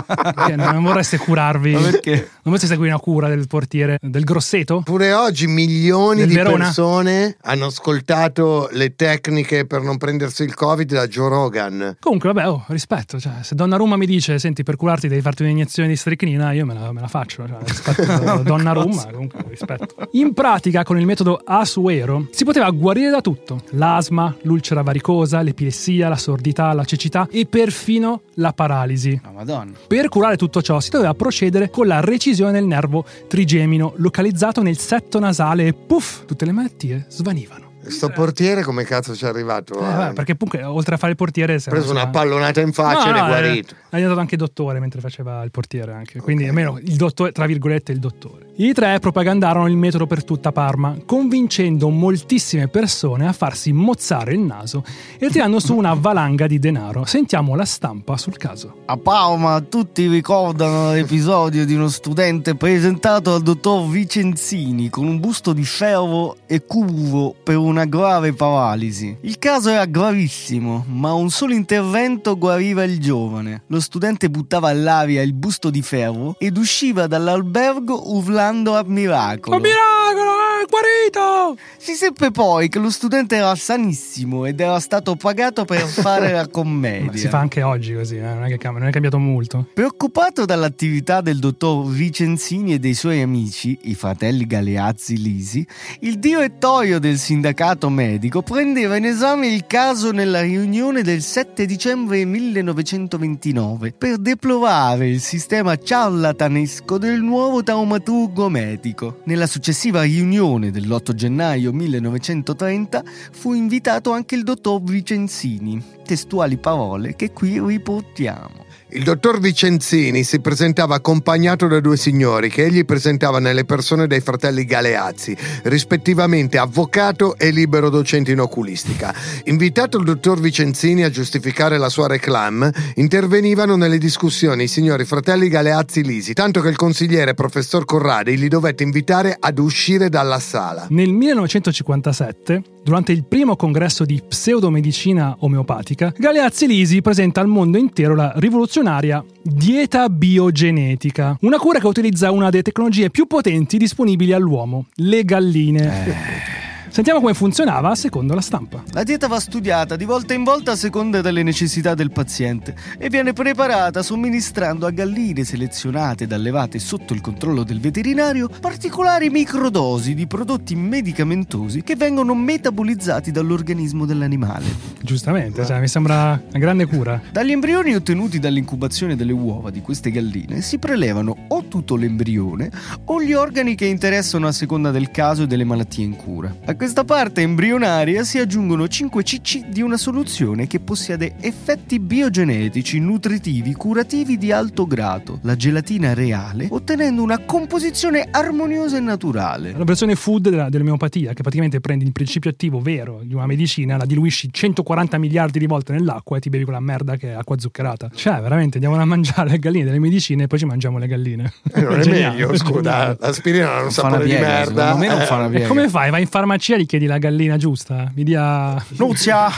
non 0.56 0.82
vorreste 0.82 1.18
curarvi? 1.18 1.72
Ma 1.72 1.80
perché? 1.80 2.12
Non 2.12 2.28
vorreste 2.42 2.66
seguire 2.66 2.92
una 2.92 3.00
cura 3.00 3.28
del 3.28 3.46
portiere 3.46 3.98
del 4.00 4.24
Grosseto? 4.24 4.82
Pure 4.84 5.12
oggi 5.12 5.46
milioni 5.46 6.20
Del 6.20 6.28
di 6.28 6.34
Verona? 6.34 6.64
persone 6.64 7.36
hanno 7.42 7.66
ascoltato 7.66 8.68
le 8.72 8.94
tecniche 8.96 9.66
per 9.66 9.82
non 9.82 9.98
prendersi 9.98 10.42
il 10.42 10.54
Covid 10.54 10.92
da 10.92 11.06
Joe 11.06 11.28
Rogan. 11.28 11.96
Comunque, 12.00 12.32
vabbè, 12.32 12.48
oh, 12.48 12.64
rispetto. 12.68 13.18
Cioè, 13.18 13.32
se 13.42 13.54
Donnarumma 13.54 13.96
mi 13.96 14.06
dice, 14.06 14.38
senti, 14.38 14.62
per 14.62 14.76
curarti 14.76 15.08
devi 15.08 15.20
farti 15.20 15.42
un'iniezione 15.42 15.88
di 15.88 15.96
stricnina, 15.96 16.52
io 16.52 16.66
me 16.66 16.74
la, 16.74 16.92
me 16.92 17.00
la 17.00 17.08
faccio. 17.08 17.46
Cioè, 17.46 17.58
rispetto 17.64 18.02
a 18.30 18.38
Donnarumma, 18.38 19.06
comunque, 19.10 19.44
rispetto. 19.48 19.94
In 20.12 20.32
pratica, 20.32 20.82
con 20.82 20.98
il 20.98 21.06
metodo 21.06 21.40
Asuero, 21.44 22.28
si 22.30 22.44
poteva 22.44 22.70
guarire 22.70 23.10
da 23.10 23.20
tutto. 23.20 23.62
L'asma, 23.70 24.34
l'ulcera 24.42 24.82
varicosa, 24.82 25.42
l'epilessia, 25.42 26.08
la 26.08 26.16
sordità, 26.16 26.72
la 26.72 26.84
cecità 26.84 27.28
e 27.30 27.46
perfino 27.46 28.22
la 28.34 28.52
paralisi. 28.52 29.20
Ma 29.22 29.30
madonna. 29.30 29.72
Per 29.86 29.99
curare 30.08 30.36
tutto 30.36 30.62
ciò 30.62 30.80
si 30.80 30.90
doveva 30.90 31.14
procedere 31.14 31.70
con 31.70 31.86
la 31.86 32.00
recisione 32.00 32.52
del 32.52 32.64
nervo 32.64 33.04
trigemino 33.28 33.92
localizzato 33.96 34.62
nel 34.62 34.78
setto 34.78 35.18
nasale 35.18 35.66
e 35.66 35.72
puff, 35.72 36.24
tutte 36.24 36.44
le 36.44 36.52
malattie 36.52 37.06
svanivano. 37.08 37.68
Sto 37.86 38.10
portiere 38.10 38.62
come 38.62 38.84
cazzo 38.84 39.16
ci 39.16 39.24
è 39.24 39.28
arrivato? 39.28 39.74
Eh, 39.80 40.12
perché 40.12 40.36
comunque 40.36 40.62
oltre 40.62 40.94
a 40.96 40.98
fare 40.98 41.12
il 41.12 41.16
portiere 41.16 41.54
ha 41.54 41.60
preso 41.64 41.90
una 41.90 42.08
pallonata 42.08 42.60
in 42.60 42.72
faccia 42.72 43.04
No, 43.04 43.10
ed 43.10 43.16
è 43.16 43.20
no, 43.20 43.26
guarito. 43.26 43.74
È 43.90 43.96
diventato 43.96 44.20
anche 44.20 44.36
dottore 44.36 44.78
mentre 44.78 45.00
faceva 45.00 45.42
il 45.42 45.50
portiere 45.50 45.92
anche. 45.92 46.20
Quindi 46.20 46.46
almeno 46.46 46.78
il 46.78 46.94
dottore, 46.94 47.32
tra 47.32 47.46
virgolette, 47.46 47.90
il 47.90 47.98
dottore. 47.98 48.46
I 48.60 48.72
tre 48.72 48.98
propagandarono 49.00 49.66
il 49.66 49.76
metodo 49.76 50.06
per 50.06 50.22
tutta 50.22 50.52
Parma, 50.52 50.96
convincendo 51.04 51.88
moltissime 51.88 52.68
persone 52.68 53.26
a 53.26 53.32
farsi 53.32 53.72
mozzare 53.72 54.34
il 54.34 54.40
naso 54.40 54.84
e 55.18 55.28
tirando 55.28 55.58
su 55.58 55.74
una 55.74 55.94
valanga 55.94 56.46
di 56.46 56.60
denaro. 56.60 57.04
Sentiamo 57.04 57.56
la 57.56 57.64
stampa 57.64 58.16
sul 58.16 58.36
caso. 58.36 58.82
A 58.84 58.96
Parma 58.96 59.60
tutti 59.62 60.06
ricordano 60.06 60.92
l'episodio 60.92 61.64
di 61.64 61.74
uno 61.74 61.88
studente 61.88 62.54
presentato 62.54 63.34
al 63.34 63.42
dottor 63.42 63.88
Vicenzini 63.88 64.88
con 64.88 65.06
un 65.06 65.18
busto 65.18 65.52
di 65.52 65.64
ferro 65.64 66.36
e 66.46 66.64
curvo 66.64 67.34
per 67.42 67.56
una 67.56 67.86
grave 67.86 68.34
paralisi. 68.34 69.16
Il 69.22 69.38
caso 69.38 69.70
era 69.70 69.86
gravissimo, 69.86 70.84
ma 70.86 71.12
un 71.12 71.30
solo 71.30 71.54
intervento 71.54 72.38
guariva 72.38 72.84
il 72.84 73.00
giovane. 73.00 73.62
Lo 73.66 73.79
studente 73.80 74.30
buttava 74.30 74.68
all'aria 74.68 75.22
il 75.22 75.32
busto 75.32 75.70
di 75.70 75.82
ferro 75.82 76.36
ed 76.38 76.56
usciva 76.56 77.06
dall'albergo 77.06 78.14
urlando 78.14 78.76
a 78.76 78.84
miracolo. 78.86 79.56
Oh 79.56 79.60
miracolo, 79.60 80.29
guarito! 80.70 81.58
Si 81.76 81.94
seppe 81.94 82.30
poi 82.30 82.68
che 82.68 82.78
lo 82.78 82.90
studente 82.90 83.36
era 83.36 83.54
sanissimo 83.54 84.46
ed 84.46 84.60
era 84.60 84.78
stato 84.80 85.16
pagato 85.16 85.64
per 85.64 85.80
fare 85.88 86.32
la 86.32 86.42
Ma 86.42 86.48
commedia. 86.48 87.20
si 87.20 87.28
fa 87.28 87.38
anche 87.38 87.62
oggi 87.62 87.94
così, 87.94 88.16
eh, 88.16 88.20
non, 88.20 88.44
è 88.44 88.48
che 88.48 88.56
cambia, 88.56 88.80
non 88.80 88.88
è 88.88 88.92
cambiato 88.92 89.18
molto. 89.18 89.66
Preoccupato 89.74 90.44
dall'attività 90.44 91.20
del 91.20 91.38
dottor 91.38 91.86
Vicenzini 91.88 92.74
e 92.74 92.78
dei 92.78 92.94
suoi 92.94 93.20
amici, 93.20 93.76
i 93.82 93.94
fratelli 93.94 94.46
Galeazzi 94.46 95.20
Lisi, 95.20 95.66
il 96.00 96.18
direttorio 96.18 96.98
del 96.98 97.18
sindacato 97.18 97.88
medico 97.90 98.42
prendeva 98.42 98.96
in 98.96 99.06
esame 99.06 99.48
il 99.48 99.66
caso 99.66 100.12
nella 100.12 100.40
riunione 100.40 101.02
del 101.02 101.22
7 101.22 101.66
dicembre 101.66 102.24
1929 102.24 103.92
per 103.96 104.18
deplorare 104.18 105.08
il 105.08 105.20
sistema 105.20 105.76
ciarlatanesco 105.76 106.98
del 106.98 107.20
nuovo 107.20 107.62
taumaturgo 107.62 108.48
medico. 108.48 109.20
Nella 109.24 109.46
successiva 109.46 110.02
riunione 110.02 110.59
dell'8 110.68 111.14
gennaio 111.14 111.72
1930 111.72 113.02
fu 113.32 113.54
invitato 113.54 114.12
anche 114.12 114.34
il 114.34 114.42
dottor 114.42 114.82
Vicenzini, 114.82 115.82
testuali 116.04 116.58
parole 116.58 117.16
che 117.16 117.32
qui 117.32 117.58
riportiamo. 117.58 118.66
Il 118.92 119.04
dottor 119.04 119.38
Vicenzini 119.38 120.24
si 120.24 120.40
presentava 120.40 120.96
accompagnato 120.96 121.68
da 121.68 121.78
due 121.78 121.96
signori 121.96 122.48
che 122.48 122.64
egli 122.64 122.84
presentava 122.84 123.38
nelle 123.38 123.64
persone 123.64 124.08
dei 124.08 124.20
fratelli 124.20 124.64
Galeazzi, 124.64 125.36
rispettivamente 125.62 126.58
avvocato 126.58 127.36
e 127.36 127.50
libero 127.50 127.88
docente 127.88 128.32
in 128.32 128.40
oculistica. 128.40 129.14
Invitato 129.44 129.96
il 129.96 130.04
dottor 130.04 130.40
Vicenzini 130.40 131.04
a 131.04 131.10
giustificare 131.10 131.78
la 131.78 131.88
sua 131.88 132.08
reclame, 132.08 132.72
intervenivano 132.96 133.76
nelle 133.76 133.98
discussioni 133.98 134.64
i 134.64 134.68
signori 134.68 135.04
fratelli 135.04 135.48
Galeazzi 135.48 136.02
Lisi, 136.02 136.32
tanto 136.32 136.60
che 136.60 136.68
il 136.68 136.76
consigliere 136.76 137.34
professor 137.34 137.84
Corradi 137.84 138.36
li 138.36 138.48
dovette 138.48 138.82
invitare 138.82 139.36
ad 139.38 139.60
uscire 139.60 140.08
dalla 140.08 140.40
sala. 140.40 140.86
Nel 140.90 141.12
1957, 141.12 142.62
durante 142.82 143.12
il 143.12 143.24
primo 143.24 143.56
congresso 143.56 144.04
di 144.04 144.20
pseudomedicina 144.26 145.36
omeopatica, 145.40 146.12
Galeazzi 146.16 146.66
Lisi 146.66 147.02
presenta 147.02 147.40
al 147.40 147.46
mondo 147.46 147.78
intero 147.78 148.14
la 148.14 148.32
rivoluzionaria 148.36 149.24
dieta 149.42 150.08
biogenetica, 150.08 151.36
una 151.40 151.58
cura 151.58 151.78
che 151.78 151.86
utilizza 151.86 152.30
una 152.30 152.50
delle 152.50 152.62
tecnologie 152.62 153.10
più 153.10 153.26
potenti 153.26 153.76
disponibili 153.76 154.32
all'uomo, 154.32 154.86
le 154.96 155.24
galline. 155.24 156.69
Sentiamo 156.92 157.20
come 157.20 157.34
funzionava 157.34 157.94
secondo 157.94 158.34
la 158.34 158.40
stampa. 158.40 158.82
La 158.90 159.04
dieta 159.04 159.28
va 159.28 159.38
studiata 159.38 159.94
di 159.94 160.04
volta 160.04 160.34
in 160.34 160.42
volta 160.42 160.72
a 160.72 160.76
seconda 160.76 161.20
delle 161.20 161.44
necessità 161.44 161.94
del 161.94 162.10
paziente 162.10 162.74
e 162.98 163.08
viene 163.08 163.32
preparata 163.32 164.02
somministrando 164.02 164.86
a 164.86 164.90
galline 164.90 165.44
selezionate 165.44 166.24
ed 166.24 166.32
allevate 166.32 166.80
sotto 166.80 167.14
il 167.14 167.20
controllo 167.20 167.62
del 167.62 167.78
veterinario 167.78 168.48
particolari 168.60 169.30
microdosi 169.30 170.14
di 170.14 170.26
prodotti 170.26 170.74
medicamentosi 170.74 171.84
che 171.84 171.94
vengono 171.94 172.34
metabolizzati 172.34 173.30
dall'organismo 173.30 174.04
dell'animale. 174.04 174.64
Giustamente, 175.00 175.64
cioè, 175.64 175.78
mi 175.78 175.88
sembra 175.88 176.42
una 176.48 176.58
grande 176.58 176.86
cura. 176.86 177.22
Dagli 177.30 177.52
embrioni 177.52 177.94
ottenuti 177.94 178.40
dall'incubazione 178.40 179.14
delle 179.14 179.32
uova 179.32 179.70
di 179.70 179.80
queste 179.80 180.10
galline 180.10 180.60
si 180.60 180.78
prelevano 180.78 181.36
o 181.46 181.64
tutto 181.68 181.94
l'embrione 181.94 182.68
o 183.04 183.22
gli 183.22 183.32
organi 183.32 183.76
che 183.76 183.86
interessano 183.86 184.48
a 184.48 184.52
seconda 184.52 184.90
del 184.90 185.12
caso 185.12 185.44
e 185.44 185.46
delle 185.46 185.64
malattie 185.64 186.04
in 186.04 186.16
cura. 186.16 186.52
A 186.64 186.74
questa 186.80 187.04
parte 187.04 187.42
embrionaria 187.42 188.24
si 188.24 188.38
aggiungono 188.38 188.88
5 188.88 189.22
cc 189.22 189.66
di 189.68 189.82
una 189.82 189.98
soluzione 189.98 190.66
che 190.66 190.80
possiede 190.80 191.34
effetti 191.40 192.00
biogenetici, 192.00 192.98
nutritivi, 193.00 193.74
curativi 193.74 194.38
di 194.38 194.50
alto 194.50 194.86
grado, 194.86 195.40
la 195.42 195.56
gelatina 195.56 196.14
reale, 196.14 196.68
ottenendo 196.70 197.22
una 197.22 197.38
composizione 197.44 198.26
armoniosa 198.30 198.96
e 198.96 199.00
naturale. 199.00 199.74
La 199.76 199.84
versione 199.84 200.14
food 200.14 200.48
della- 200.48 200.70
dell'omeopatia, 200.70 201.34
che 201.34 201.42
praticamente 201.42 201.80
prendi 201.80 202.06
il 202.06 202.12
principio 202.12 202.48
attivo 202.48 202.80
vero 202.80 203.20
di 203.24 203.34
una 203.34 203.44
medicina, 203.46 203.98
la 203.98 204.06
diluisci 204.06 204.48
140 204.50 205.18
miliardi 205.18 205.58
di 205.58 205.66
volte 205.66 205.92
nell'acqua 205.92 206.38
e 206.38 206.40
ti 206.40 206.48
bevi 206.48 206.64
quella 206.64 206.80
merda 206.80 207.16
che 207.16 207.28
è 207.28 207.32
acqua 207.34 207.58
zuccherata. 207.58 208.08
Cioè, 208.14 208.40
veramente 208.40 208.78
andiamo 208.78 208.96
a 208.98 209.04
mangiare 209.04 209.50
le 209.50 209.58
galline 209.58 209.84
delle 209.84 209.98
medicine 209.98 210.44
e 210.44 210.46
poi 210.46 210.58
ci 210.58 210.64
mangiamo 210.64 210.96
le 210.96 211.06
galline. 211.06 211.52
Eh, 211.74 211.82
non 211.82 212.00
è 212.00 212.02
Geniale, 212.02 212.36
meglio, 212.38 212.56
scusa, 212.56 213.14
l'aspirina 213.20 213.66
non, 213.74 213.82
Non 213.82 213.90
sa 213.90 214.16
di 214.16 214.30
merda. 214.30 214.86
secondo 214.94 214.96
me 214.96 215.06
non 215.08 215.20
Eh, 215.20 215.24
fa 215.26 215.34
una 215.36 215.46
E 215.46 215.50
piega. 215.50 215.66
come 215.68 215.88
fai? 215.90 216.10
Vai 216.10 216.22
in 216.22 216.26
farmacia 216.26 216.68
e 216.74 216.80
gli 216.80 216.86
chiedi 216.86 217.06
la 217.06 217.18
gallina 217.18 217.56
giusta? 217.56 218.10
Mi 218.14 218.22
dia. 218.24 218.82
Nuzia! 218.98 219.48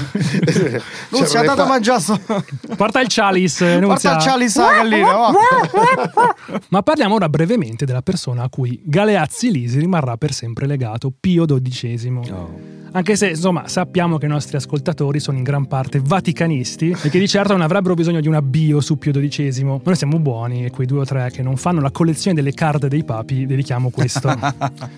Nuzia, 1.10 1.26
vorrei 1.26 1.46
date 1.46 1.60
a 1.60 1.66
mangiare 1.66 2.02
Porta 2.76 3.00
il 3.00 3.06
chalice, 3.08 3.78
Porta 3.78 3.86
Nunzia. 3.86 4.16
il 4.16 4.22
chalice 4.22 4.60
alla 4.60 4.72
gallina, 4.72 5.12
va. 5.12 5.32
Ma 6.68 6.82
parliamo 6.82 7.14
ora 7.14 7.28
brevemente 7.28 7.84
della 7.84 8.02
persona 8.02 8.44
a 8.44 8.48
cui 8.48 8.80
Galeazzi 8.84 9.50
Lisi 9.50 9.78
rimarrà 9.78 10.16
per 10.16 10.32
sempre 10.32 10.66
legato, 10.66 11.12
Pio 11.18 11.44
XII. 11.44 12.71
Anche 12.94 13.16
se, 13.16 13.30
insomma, 13.30 13.68
sappiamo 13.68 14.18
che 14.18 14.26
i 14.26 14.28
nostri 14.28 14.58
ascoltatori 14.58 15.18
sono 15.18 15.38
in 15.38 15.42
gran 15.42 15.66
parte 15.66 15.98
vaticanisti 16.04 16.94
e 17.02 17.08
che 17.08 17.18
di 17.18 17.26
certo 17.26 17.52
non 17.52 17.62
avrebbero 17.62 17.94
bisogno 17.94 18.20
di 18.20 18.28
una 18.28 18.42
bio 18.42 18.82
su 18.82 18.98
Pio 18.98 19.12
XII. 19.12 19.64
Ma 19.64 19.80
noi 19.82 19.96
siamo 19.96 20.18
buoni 20.18 20.66
e 20.66 20.70
quei 20.70 20.86
due 20.86 21.00
o 21.00 21.04
tre 21.04 21.30
che 21.30 21.42
non 21.42 21.56
fanno 21.56 21.80
la 21.80 21.90
collezione 21.90 22.36
delle 22.36 22.52
card 22.52 22.88
dei 22.88 23.02
papi 23.02 23.46
dedichiamo 23.46 23.88
questo. 23.88 24.28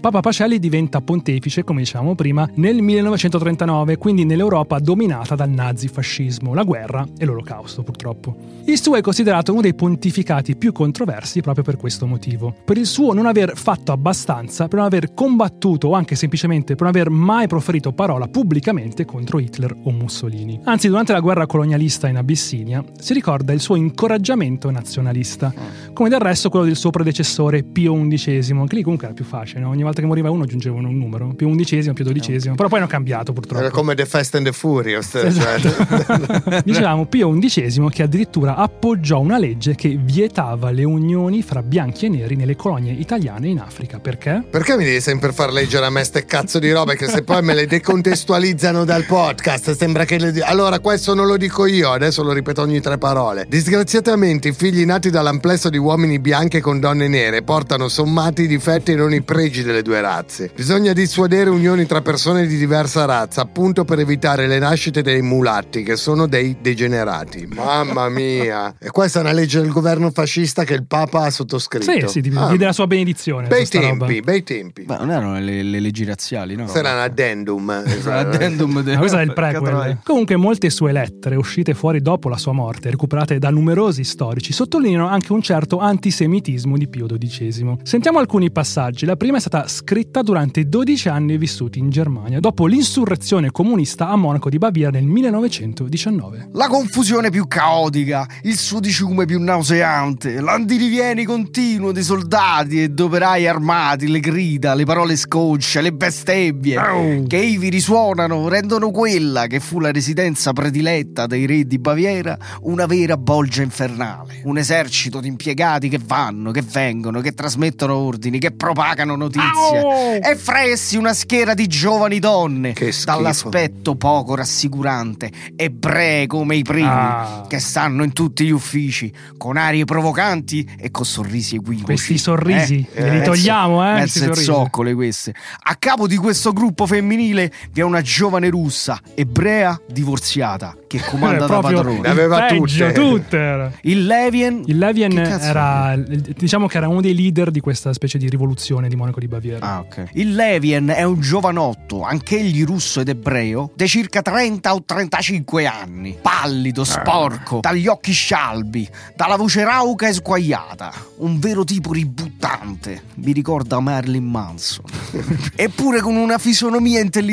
Papa 0.01 0.21
Pacelli 0.21 0.59
diventa 0.59 1.01
pontefice, 1.03 1.63
come 1.63 1.83
dicevamo 1.83 2.17
prima, 2.17 2.49
nel 2.55 2.83
1939, 2.83 3.97
quindi 3.97 4.25
nell'Europa 4.25 4.81
dominata 4.81 5.37
dal 5.37 5.51
nazifascismo, 5.51 6.53
la 6.53 6.65
guerra 6.65 7.07
e 7.17 7.25
l'olocausto 7.25 7.85
purtroppo. 7.85 8.35
Il 8.65 8.81
suo 8.81 8.97
è 8.97 9.03
considerato 9.03 9.53
uno 9.53 9.61
dei 9.61 9.75
pontificati 9.75 10.57
più 10.57 10.73
controversi 10.73 11.43
proprio 11.43 11.63
per 11.63 11.77
questo 11.77 12.07
motivo. 12.07 12.53
Per 12.65 12.77
il 12.77 12.87
suo 12.87 13.13
non 13.13 13.27
aver 13.27 13.57
fatto 13.57 13.93
abbastanza, 13.93 14.67
per 14.67 14.79
non 14.79 14.87
aver 14.87 15.15
combattuto 15.15 15.89
o 15.89 15.93
anche 15.93 16.17
semplicemente 16.17 16.75
per 16.75 16.87
non 16.87 16.97
aver 16.97 17.11
mai 17.11 17.47
proferito 17.47 17.84
parola 17.93 18.29
pubblicamente 18.29 19.05
contro 19.05 19.39
Hitler 19.39 19.75
o 19.85 19.91
Mussolini. 19.91 20.61
Anzi, 20.65 20.89
durante 20.89 21.13
la 21.13 21.21
guerra 21.21 21.47
colonialista 21.47 22.09
in 22.09 22.17
Abissinia 22.17 22.85
si 22.99 23.13
ricorda 23.13 23.53
il 23.53 23.61
suo 23.61 23.77
incoraggiamento 23.77 24.71
nazionalista, 24.71 25.53
come 25.93 26.09
del 26.09 26.21
resto 26.21 26.49
quello 26.49 26.67
del 26.67 26.77
suo 26.77 26.91
predecessore 26.91 27.63
Pio 27.63 27.95
XI, 27.95 28.41
che 28.67 28.75
lì 28.75 28.83
comunque 28.83 29.07
era 29.07 29.15
più 29.15 29.25
facile, 29.25 29.61
no? 29.61 29.69
ogni 29.69 29.83
volta 29.83 30.01
che 30.01 30.07
moriva 30.07 30.31
uno 30.31 30.45
aggiungevano 30.45 30.89
un 30.89 30.99
numero, 30.99 31.35
Pio 31.35 31.55
XI, 31.55 31.93
Pio 31.93 32.05
XII, 32.05 32.55
però 32.55 32.69
poi 32.69 32.79
hanno 32.79 32.89
cambiato 32.89 33.33
purtroppo. 33.33 33.61
Era 33.63 33.71
come 33.71 33.95
The 33.95 34.07
Fast 34.07 34.35
and 34.35 34.47
the 34.47 34.53
Furious. 34.53 35.11
cioè. 35.11 35.25
Esatto. 35.25 36.63
Dicevamo 36.65 37.07
Pio 37.07 37.37
XI 37.39 37.87
che 37.91 38.03
addirittura 38.03 38.57
appoggiò 38.57 39.21
una 39.21 39.39
legge 39.39 39.75
che 39.75 39.99
vietava 40.01 40.71
le 40.71 40.85
unioni 40.85 41.43
fra 41.43 41.63
bianchi 41.63 42.07
e 42.07 42.09
neri 42.09 42.37
nelle 42.37 42.57
colonie 42.57 42.93
italiane 42.93 43.49
in 43.49 43.59
Africa. 43.59 43.99
Perché? 43.99 44.45
Perché 44.49 44.77
mi 44.77 44.85
devi 44.85 45.01
sempre 45.01 45.33
far 45.33 45.53
leggere 45.53 45.87
a 45.87 45.91
me 45.91 46.05
ste 46.05 46.25
cazzo 46.25 46.59
di 46.59 46.71
robe 46.71 46.97
che 46.97 47.07
se 47.07 47.23
poi 47.23 47.43
me 47.43 47.55
le 47.55 47.67
decontestualizzano 47.75 48.85
dal 48.85 49.05
podcast 49.05 49.75
sembra 49.77 50.05
che 50.05 50.19
le... 50.19 50.41
Allora 50.43 50.79
questo 50.79 51.13
non 51.13 51.27
lo 51.27 51.37
dico 51.37 51.67
io, 51.67 51.91
adesso 51.91 52.23
lo 52.23 52.33
ripeto 52.33 52.63
ogni 52.63 52.81
tre 52.81 52.99
parole. 52.99 53.47
Disgraziatamente 53.49 54.49
i 54.49 54.53
figli 54.53 54.85
nati 54.85 55.11
dall'amplesso 55.11 55.71
di 55.71 55.79
uomini 55.79 56.21
bianchi 56.21 56.61
con 56.61 56.79
donne 56.79 57.09
nere 57.09 57.43
portano 57.43 57.89
sommati 57.89 58.43
i 58.43 58.47
difetti 58.47 58.93
e 58.93 58.95
non 58.95 59.13
i 59.13 59.23
pregi 59.23 59.65
delle 59.65 59.83
due 59.83 60.01
razze. 60.01 60.53
Bisogna 60.55 60.93
dissuadere 60.93 61.51
unioni 61.51 61.85
tra 61.85 62.01
persone 62.01 62.47
di 62.47 62.57
diversa 62.57 63.07
razza 63.07 63.41
appunto 63.41 63.85
per 63.85 63.99
evitare 63.99 64.47
le 64.47 64.61
nascite 64.61 65.03
dei 65.03 65.23
mulatti 65.23 65.83
che 65.83 65.97
sono 65.97 66.29
dei 66.29 66.57
degenerati. 66.61 67.49
Mamma 67.53 68.09
mia. 68.09 68.77
E 68.79 68.91
questa 68.91 69.19
è 69.19 69.23
una 69.23 69.33
legge 69.33 69.61
del 69.61 69.73
governo 69.73 70.13
fascista 70.13 70.63
che 70.63 70.75
il 70.75 70.87
Papa 70.87 71.25
ha 71.25 71.31
sottoscritto. 71.31 71.91
Sì, 71.91 72.07
sì, 72.07 72.21
di, 72.21 72.33
Ah, 72.37 72.57
della 72.57 72.73
sua 72.73 72.87
benedizione. 72.87 73.49
Bei 73.49 73.67
tempi, 73.67 74.21
bei 74.21 74.45
tempi. 74.45 74.85
Ma 74.87 74.99
non 74.99 75.11
erano 75.11 75.41
le, 75.41 75.63
le 75.63 75.81
leggi 75.81 76.05
razziali, 76.05 76.55
no? 76.55 76.69
Sarà 76.69 76.93
un 76.93 76.99
addendum. 77.01 77.64
L'addendum 77.65 78.83
de- 78.85 78.93
Ma 78.93 78.99
questo 78.99 79.19
è 79.19 79.23
il 79.23 79.33
prequel. 79.33 79.99
Comunque 80.03 80.37
molte 80.37 80.71
sue 80.71 80.93
lettere 80.93 81.37
uscite 81.37 81.75
fuori 81.75 82.01
dopo 82.01 82.29
la 82.29 82.37
sua 82.37 82.53
morte, 82.53 82.91
recuperate 82.91 83.39
da 83.39 83.51
numerosi 83.51 84.05
storici, 84.05 84.53
sottolineano 84.53 85.09
anche 85.09 85.33
un 85.33 85.43
certo 85.43 85.79
antisemitismo 85.79 86.77
di 86.77 86.89
Pio 86.89 87.07
XII. 87.07 87.77
Sentiamo 87.83 88.19
alcuni 88.19 88.51
passaggi. 88.51 89.07
La 89.07 89.17
prima 89.17 89.37
è 89.39 89.41
stata 89.41 89.67
scritta 89.69 90.23
durante 90.23 90.61
i 90.61 90.69
12 90.69 91.09
anni 91.09 91.39
vissuti 91.39 91.79
in 91.79 91.91
Germania, 91.91 92.41
dopo 92.41 92.67
l'insurrezione 92.67 93.51
comunista 93.51 94.09
a 94.09 94.17
Monaco 94.17 94.49
di 94.49 94.59
Baviera 94.59 94.91
nel 94.91 95.05
1919. 95.05 96.51
La 96.53 96.69
confusione 96.69 97.31
più 97.31 97.47
caotica, 97.47 98.27
il 98.43 98.57
sudiciume 98.57 99.25
più 99.25 99.41
nauseante, 99.41 100.41
l'andirivieni 100.41 101.25
continuo 101.25 101.93
di 101.93 102.03
soldati 102.03 102.83
ed 102.83 102.99
operai 102.99 103.47
armati, 103.47 104.09
le 104.09 104.21
grida, 104.21 104.75
le 104.75 104.85
parole 104.85 105.17
scocce, 105.17 105.81
le 105.81 105.93
bestemmie 105.93 107.23
che 107.27 107.37
ivi 107.55 107.69
risuonano 107.69 108.49
rendono 108.49 108.91
quella 108.91 109.47
che 109.47 109.61
fu 109.61 109.79
la 109.81 109.91
residenza 109.93 110.53
prediletta 110.53 111.27
dei 111.27 111.47
re 111.47 111.65
di 111.67 111.79
Baviera 111.79 112.37
una 112.63 112.87
vera 112.87 113.17
bolgia 113.17 113.63
infernale. 113.63 114.41
Un 114.45 114.59
esercito 114.59 115.21
di 115.21 115.29
impiegati 115.29 115.89
che 115.89 116.01
vanno, 116.05 116.51
che 116.51 116.63
vengono, 116.63 117.21
che 117.21 117.33
trasmettono 117.33 117.95
ordini, 117.95 118.39
che 118.39 118.51
propagano 118.53 119.17
notizie. 119.17 120.21
E 120.21 120.37
fressi 120.37 120.97
una 120.97 121.15
schiera 121.15 121.55
di 121.55 121.67
giovani 121.67 122.19
donne 122.19 122.75
dall'aspetto 123.05 123.95
poco 123.97 124.35
rassicurante, 124.35 125.31
ebree 125.57 126.27
come 126.27 126.57
i 126.57 126.63
primi, 126.63 126.83
Ah. 126.85 127.45
che 127.49 127.59
stanno 127.59 128.03
in 128.05 128.13
tutti 128.13 128.45
gli 128.45 128.51
uffici, 128.51 129.13
con 129.37 129.57
arie 129.57 129.85
provocanti 129.85 130.69
e 130.79 130.91
con 130.91 131.05
sorrisi 131.05 131.57
equivoci. 131.57 131.85
Questi 131.85 132.19
sorrisi, 132.19 132.87
Eh, 132.93 133.11
li 133.11 133.23
togliamo, 133.23 133.89
eh? 133.89 133.93
Mezze 133.95 134.35
zoccole 134.35 134.95
queste. 134.95 135.35
A 135.63 135.75
capo 135.77 136.07
di 136.07 136.17
questo 136.17 136.53
gruppo 136.53 136.87
femminile 136.87 137.34
vi 137.73 137.81
è 137.81 137.83
una 137.83 138.01
giovane 138.01 138.49
russa, 138.49 139.01
ebrea, 139.15 139.81
divorziata, 139.91 140.77
che 140.87 141.01
comanda 141.05 141.47
da 141.47 141.47
proprio 141.47 141.77
padrone. 141.79 142.01
Ne 142.01 142.09
aveva 142.09 142.47
peggio, 142.47 142.93
tutte. 142.93 143.79
Il 143.83 144.07
Levien... 144.07 144.63
Il 144.67 144.79
Levien 144.79 145.11
Che 145.11 145.23
cazzo 145.23 145.47
era, 145.47 145.97
diciamo 145.97 146.67
che 146.67 146.77
era 146.77 146.89
uno 146.89 147.01
dei 147.01 147.15
leader 147.15 147.51
di 147.51 147.61
questa 147.61 147.93
specie 147.93 148.19
di 148.19 148.29
rivoluzione 148.29 148.89
di 148.89 148.97
Monaco 148.97 149.21
di 149.21 149.29
Baviera. 149.29 149.67
Ah, 149.67 149.81
ok. 149.81 150.11
Il 150.13 150.35
Levien 150.35 150.89
è 150.89 151.03
un 151.03 151.21
giovanotto, 151.21 152.03
anch'egli 152.03 152.65
russo 152.65 153.01
ed 153.01 153.09
ebreo, 153.09 153.71
di 153.75 153.89
circa 153.89 154.23
30 154.23 154.75
o 154.75 154.83
35 154.85 155.67
anni. 155.67 156.17
Pallido, 156.21 156.85
sporco, 156.85 157.61
dagli 157.61 157.87
occhi 157.87 158.13
scialbi, 158.13 158.89
dalla 159.17 159.37
voce 159.37 159.65
rauca 159.65 160.09
e 160.09 160.13
sguaiata. 160.13 160.93
Un 161.17 161.39
vero 161.39 161.65
tipo 161.65 161.93
ributtante. 161.93 163.03
Mi 163.17 163.33
ricorda 163.33 163.81
Marilyn 163.81 164.25
Manson. 164.25 164.85
Eppure 165.57 166.01
con 166.01 166.17
una 166.17 166.39
fisonomia 166.39 167.01
intelligente 167.01 167.24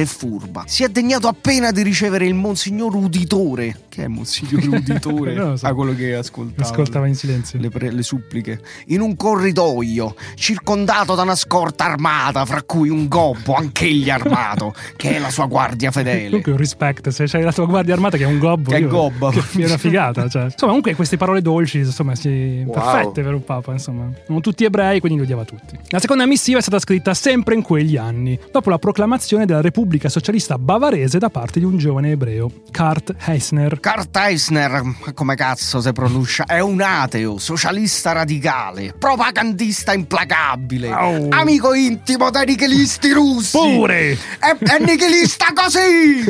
e 0.00 0.06
furba. 0.06 0.64
Si 0.66 0.84
è 0.84 0.88
degnato 0.88 1.28
appena 1.28 1.70
di 1.70 1.82
ricevere 1.82 2.26
il 2.26 2.34
Monsignor 2.34 2.94
Uditore. 2.94 3.88
Che 3.92 4.04
è 4.04 4.08
Monsignor 4.08 4.78
Uditore? 4.78 5.34
Lo 5.36 5.56
so. 5.58 5.66
Ah, 5.66 5.74
quello 5.74 5.94
che 5.94 6.14
ascoltava. 6.14 6.66
Ascoltava 6.66 7.06
in 7.06 7.14
silenzio. 7.14 7.60
le, 7.60 7.68
pre- 7.68 7.90
le 7.92 8.02
suppliche 8.02 8.58
in 8.86 9.02
un 9.02 9.16
corridoio 9.16 10.14
circondato 10.34 11.14
da 11.14 11.20
una 11.20 11.34
scorta 11.34 11.84
armata 11.84 12.46
fra 12.46 12.62
cui 12.62 12.88
un 12.88 13.06
gobbo 13.06 13.52
anch'egli 13.54 14.08
armato 14.08 14.72
che 14.96 15.16
è 15.16 15.18
la 15.18 15.28
sua 15.28 15.44
guardia 15.44 15.90
fedele 15.90 16.24
Comunque 16.28 16.52
un 16.52 16.56
rispetto, 16.58 17.10
se 17.10 17.26
c'hai 17.26 17.42
la 17.42 17.52
tua 17.52 17.66
guardia 17.66 17.92
armata 17.92 18.16
che 18.16 18.22
è 18.24 18.26
un 18.26 18.38
gobbo. 18.38 18.70
Che 18.70 18.76
è 18.78 18.86
gobbo. 18.86 19.28
Che 19.28 19.42
è 19.60 19.64
una 19.66 19.76
figata. 19.76 20.26
Cioè. 20.26 20.44
Insomma, 20.52 20.72
comunque 20.72 20.94
queste 20.94 21.18
parole 21.18 21.42
dolci, 21.42 21.78
insomma, 21.80 22.14
sì, 22.14 22.62
Wow. 22.64 22.72
perfette 22.72 23.22
per 23.22 23.34
un 23.34 23.44
papa, 23.44 23.72
insomma. 23.72 24.10
Sono 24.24 24.40
tutti 24.40 24.64
ebrei, 24.64 25.00
quindi 25.00 25.18
li 25.18 25.24
odiava 25.24 25.44
tutti. 25.44 25.78
La 25.88 25.98
seconda 25.98 26.24
missiva 26.26 26.58
è 26.58 26.62
stata 26.62 26.78
scritta 26.78 27.12
sempre 27.12 27.54
in 27.54 27.60
quegli 27.60 27.98
anni, 27.98 28.38
dopo 28.50 28.70
la 28.70 28.78
proclamazione 28.78 29.44
della 29.44 29.60
Repubblica 29.60 30.08
Socialista 30.08 30.56
Bavarese 30.56 31.18
da 31.18 31.28
parte 31.28 31.58
di 31.58 31.66
un 31.66 31.76
giovane 31.76 32.12
ebreo, 32.12 32.50
Kurt 32.70 33.14
Eisner. 33.26 33.80
Kurt 33.82 34.16
Eisner, 34.16 34.94
come 35.12 35.34
cazzo 35.34 35.80
si 35.80 35.92
pronuncia, 35.92 36.44
è 36.44 36.60
un 36.60 36.80
ateo, 36.80 37.38
socialista 37.38 38.12
radicale, 38.12 38.94
propagandista 38.96 39.92
implacabile, 39.92 40.88
Au. 40.88 41.26
amico 41.30 41.74
intimo 41.74 42.30
dei 42.30 42.44
nichilisti 42.46 43.10
russi. 43.10 43.58
Pure! 43.58 44.16
È, 44.38 44.56
è 44.56 44.78
nichilista 44.78 45.46
così! 45.52 46.22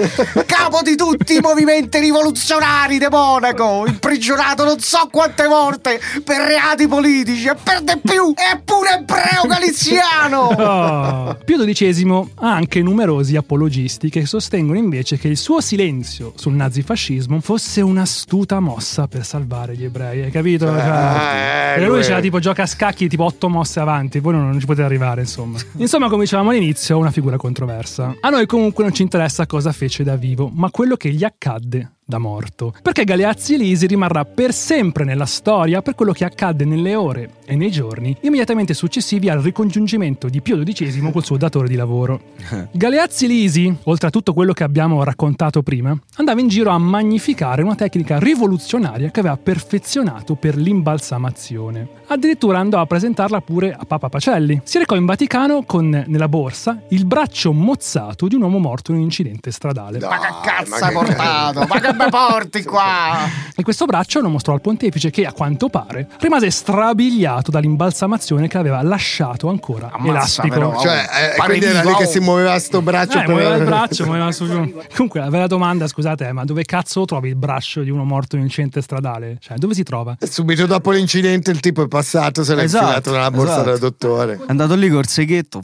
Capo 0.47 0.81
di 0.83 0.97
tutti 0.97 1.37
i 1.37 1.41
movimenti 1.41 1.99
rivoluzionari 1.99 2.99
di 2.99 3.07
Monaco, 3.11 3.85
imprigionato 3.87 4.65
non 4.65 4.81
so 4.81 5.11
quante 5.13 5.47
volte 5.47 6.01
per 6.25 6.41
reati 6.47 6.89
politici 6.89 7.49
e 7.49 7.55
per 7.63 7.83
di 7.83 8.01
più 8.03 8.33
è 8.33 8.59
pure 8.65 8.95
ebreo 9.01 9.47
galiziano! 9.47 10.61
Oh. 10.73 11.37
Pio 11.45 11.65
XII 11.65 12.31
ha 12.37 12.55
anche 12.55 12.81
numerosi 12.83 13.37
apologisti 13.37 14.09
che 14.09 14.27
sostengono 14.27 14.79
invece 14.79 15.19
che 15.19 15.29
il 15.29 15.37
suo 15.37 15.61
silenzio 15.61 16.33
sul 16.37 16.55
nazifascismo 16.55 17.41
fosse 17.43 17.81
un'astuta 17.83 18.61
mossa 18.61 19.07
per 19.09 19.25
salvare 19.25 19.77
gli 19.77 19.85
ebrei, 19.85 20.23
hai 20.23 20.31
capito? 20.31 20.67
Cioè, 20.67 21.75
eh, 21.77 21.83
e 21.83 21.85
lui 21.87 21.97
lui- 21.97 22.03
c'era 22.03 22.21
tipo 22.21 22.39
gioca 22.39 22.63
a 22.63 22.67
scacchi 22.67 23.09
tipo 23.09 23.25
otto 23.25 23.49
mosse 23.49 23.81
avanti, 23.81 24.21
voi 24.21 24.33
non, 24.33 24.49
non 24.49 24.59
ci 24.61 24.67
potete 24.67 24.85
arrivare 24.87 25.21
insomma. 25.21 25.59
Insomma 25.77 26.09
come 26.09 26.23
dicevamo 26.23 26.51
all'inizio, 26.51 26.97
una 26.97 27.11
figura 27.11 27.37
controversa. 27.37 28.15
A 28.21 28.29
noi 28.31 28.47
comunque 28.47 28.85
non 28.85 28.95
ci 28.95 29.03
interessa 29.03 29.47
cosa 29.47 29.73
fece 29.73 30.05
da 30.05 30.17
vivo, 30.17 30.51
ma 30.53 30.71
quello 30.71 30.97
che 30.97 31.11
gli 31.11 31.25
accadde 31.25 31.91
da 32.05 32.19
morto. 32.19 32.75
Perché 32.83 33.05
Galeazzi 33.05 33.55
Elisi 33.55 33.87
rimarrà 33.87 34.25
per 34.25 34.53
sempre 34.53 35.05
nella 35.05 35.27
storia 35.27 35.83
per 35.83 35.95
quello 35.95 36.13
che 36.13 36.25
accadde 36.25 36.65
nelle 36.65 36.95
ore 36.95 37.31
e 37.45 37.57
nei 37.57 37.71
giorni 37.71 38.17
immediatamente 38.23 38.75
successivi 38.75 39.29
al 39.29 39.41
ricongiungimento 39.41 40.29
di 40.29 40.41
Pio 40.41 40.63
XII 40.63 41.11
col 41.11 41.25
suo 41.25 41.37
datore 41.37 41.69
di 41.69 41.77
lavoro. 41.77 42.21
Galeazzi 42.73 43.27
Lisi, 43.27 43.75
oltre 43.85 44.09
a 44.09 44.11
tutto 44.11 44.35
quello 44.35 44.53
che 44.53 44.65
abbiamo 44.65 45.03
raccontato 45.05 45.63
prima, 45.63 45.97
andava 46.17 46.41
in 46.41 46.49
giro 46.49 46.71
a 46.71 46.79
magnificare 46.79 47.63
una 47.63 47.75
tecnica 47.75 48.19
rivoluzionaria 48.19 49.11
che 49.11 49.21
aveva 49.21 49.37
perfezionato 49.37 50.35
per 50.35 50.57
l'imbalsamazione. 50.57 52.01
Addirittura 52.09 52.59
andò 52.59 52.81
a 52.81 52.87
presentarla 52.87 53.41
pure 53.41 53.73
a 53.73 53.85
Papa 53.87 54.09
Pacelli. 54.09 54.61
Si 54.65 54.79
recò 54.79 54.97
in 54.97 55.07
Vaticano 55.07 55.63
con 55.63 56.05
nella 56.07 56.29
borsa 56.29 56.83
il 56.89 57.07
braccio 57.07 57.53
mozzato 57.53 58.29
di 58.29 58.35
un 58.35 58.43
uomo 58.43 58.59
morto 58.59 58.91
in 58.91 58.99
un 58.99 59.05
incidente 59.05 59.51
stradale. 59.51 59.99
Dai, 59.99 60.11
Ma 60.11 60.19
che 60.19 60.33
cazzo 60.43 60.85
hai 60.85 60.93
portato? 60.93 61.67
Ma 61.67 61.81
che 61.81 61.92
mi 61.99 62.09
porti 62.11 62.63
qua? 62.65 63.19
E 63.55 63.63
questo 63.63 63.85
braccio 63.85 64.21
lo 64.21 64.29
mostrò 64.29 64.55
al 64.55 64.61
pontefice 64.61 65.11
che, 65.11 65.25
a 65.27 65.33
quanto 65.33 65.69
pare, 65.69 66.09
rimase 66.21 66.51
strabiliato 66.51 67.51
dall'imbalsamazione 67.51 68.49
che 68.49 68.59
aveva 68.59 68.83
lasciato 68.83 69.49
ancora 69.49 69.91
Ammazza, 69.93 70.11
elastico. 70.43 70.49
però. 70.49 70.81
Cioè, 70.81 71.35
eh, 71.37 71.43
quindi 71.45 71.67
era 71.67 71.83
lì 71.83 71.95
che 71.95 72.07
si 72.07 72.19
muoveva 72.21 72.59
sto 72.59 72.81
braccio 72.83 73.19
Eh, 73.19 73.25
per- 73.25 73.29
muoveva 73.31 73.55
il 73.57 73.65
braccio, 73.65 74.05
muoveva 74.05 74.33
su. 74.33 74.47
Comunque, 74.95 75.21
la 75.21 75.31
vera 75.31 75.47
domanda, 75.47 75.87
scusate, 75.87 76.29
eh, 76.29 76.33
ma 76.33 76.45
dove 76.45 76.65
cazzo 76.65 77.05
trovi 77.05 77.29
il 77.29 77.37
braccio 77.37 77.83
di 77.83 77.91
uno 77.91 78.05
morto 78.05 78.35
in 78.37 78.41
un 78.43 78.47
incidente 78.49 78.81
stradale? 78.81 79.37
Cioè, 79.41 79.57
dove 79.59 79.75
si 79.75 79.83
trova? 79.83 80.17
Subito 80.21 80.67
dopo 80.67 80.91
l'incidente 80.91 81.51
il 81.51 81.61
tipo 81.61 81.83
è 81.83 81.89
passato, 81.89 82.45
se 82.45 82.55
l'è 82.55 82.63
Esatto, 82.63 82.85
infilato 82.85 83.11
nella 83.13 83.31
borsa 83.31 83.53
esatto. 83.55 83.71
del 83.71 83.79
dottore. 83.79 84.35
È 84.35 84.45
andato 84.51 84.75
lì 84.75 84.89
col 84.89 85.07
seghetto. 85.07 85.63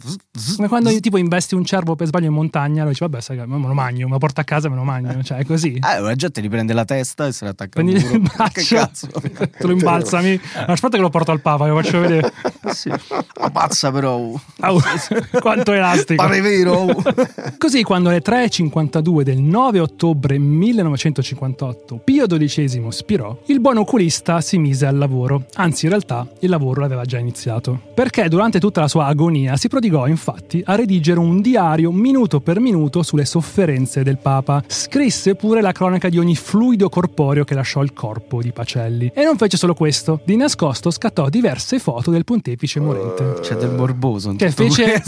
Come 0.56 0.68
quando 0.68 0.97
tipo 1.00 1.16
investi 1.16 1.54
un 1.54 1.64
cervo 1.64 1.94
per 1.97 2.06
sbaglio 2.08 2.26
in 2.26 2.32
montagna, 2.35 2.82
lo 2.82 2.88
dici, 2.90 3.00
vabbè, 3.00 3.20
sai 3.20 3.37
che 3.38 3.47
me 3.47 3.58
lo 3.66 3.73
magno, 3.75 4.06
me 4.06 4.12
lo 4.12 4.18
porto 4.18 4.40
a 4.40 4.44
casa 4.44 4.66
e 4.66 4.70
me 4.70 4.76
lo 4.76 4.82
magno. 4.85 5.23
Cioè, 5.23 5.38
è 5.38 5.44
così. 5.44 5.75
Eh, 5.75 6.00
gente 6.18 6.42
gli 6.42 6.48
prende 6.50 6.75
la 6.75 6.84
testa 6.84 7.26
e 7.26 7.32
se 7.32 7.44
la 7.44 7.50
attacca 7.52 7.80
al 7.80 7.87
Prendi 7.87 8.04
muro. 8.04 8.16
il 8.44 8.52
Che 8.52 8.64
cazzo? 8.75 9.06
te 9.06 9.66
lo 9.66 9.72
imbalsami. 9.72 10.38
Aspetta 10.66 10.96
che 10.96 11.02
lo 11.02 11.08
porto 11.08 11.30
al 11.30 11.40
Papa, 11.40 11.66
lo 11.66 11.80
faccio 11.80 12.00
vedere. 12.00 12.32
Sì. 12.68 12.90
Ammazza 13.38 13.90
però. 13.90 14.30
Au, 14.60 14.78
quanto 15.40 15.72
elastico. 15.72 16.22
Pare 16.22 16.40
vero. 16.42 16.87
Così 17.56 17.82
quando 17.82 18.10
alle 18.10 18.20
3.52 18.22 19.22
del 19.22 19.38
9 19.38 19.80
ottobre 19.80 20.38
1958 20.38 21.96
Pio 22.04 22.26
XII 22.26 22.87
spirò, 22.90 23.38
il 23.46 23.60
buon 23.60 23.78
oculista 23.78 24.40
si 24.42 24.58
mise 24.58 24.84
al 24.84 24.98
lavoro, 24.98 25.46
anzi 25.54 25.84
in 25.87 25.92
realtà 25.92 26.26
il 26.40 26.50
lavoro 26.50 26.82
l'aveva 26.82 27.04
già 27.04 27.18
iniziato. 27.18 27.80
Perché 27.94 28.28
durante 28.28 28.60
tutta 28.60 28.80
la 28.80 28.88
sua 28.88 29.06
agonia 29.06 29.56
si 29.56 29.68
prodigò 29.68 30.06
infatti 30.06 30.62
a 30.64 30.75
redigere 30.75 31.18
un 31.18 31.40
diario 31.40 31.90
minuto 31.90 32.40
per 32.40 32.60
minuto 32.60 33.02
sulle 33.02 33.25
sofferenze 33.25 34.02
del 34.02 34.18
Papa. 34.18 34.62
Scrisse 34.66 35.34
pure 35.37 35.60
la 35.62 35.72
cronaca 35.72 36.07
di 36.08 36.18
ogni 36.18 36.36
fluido 36.36 36.88
corporeo 36.88 37.44
che 37.44 37.54
lasciò 37.54 37.82
il 37.82 37.92
corpo 37.92 38.40
di 38.40 38.52
Pacelli. 38.52 39.10
E 39.14 39.24
non 39.24 39.36
fece 39.36 39.56
solo 39.56 39.74
questo, 39.74 40.20
di 40.24 40.36
nascosto 40.36 40.90
scattò 40.90 41.28
diverse 41.28 41.78
foto 41.78 42.10
del 42.10 42.24
pontefice 42.24 42.80
morente. 42.80 43.40
C'è 43.40 43.56
del 43.56 43.70
morboso. 43.70 44.34
Che 44.34 44.50
fece, 44.50 45.02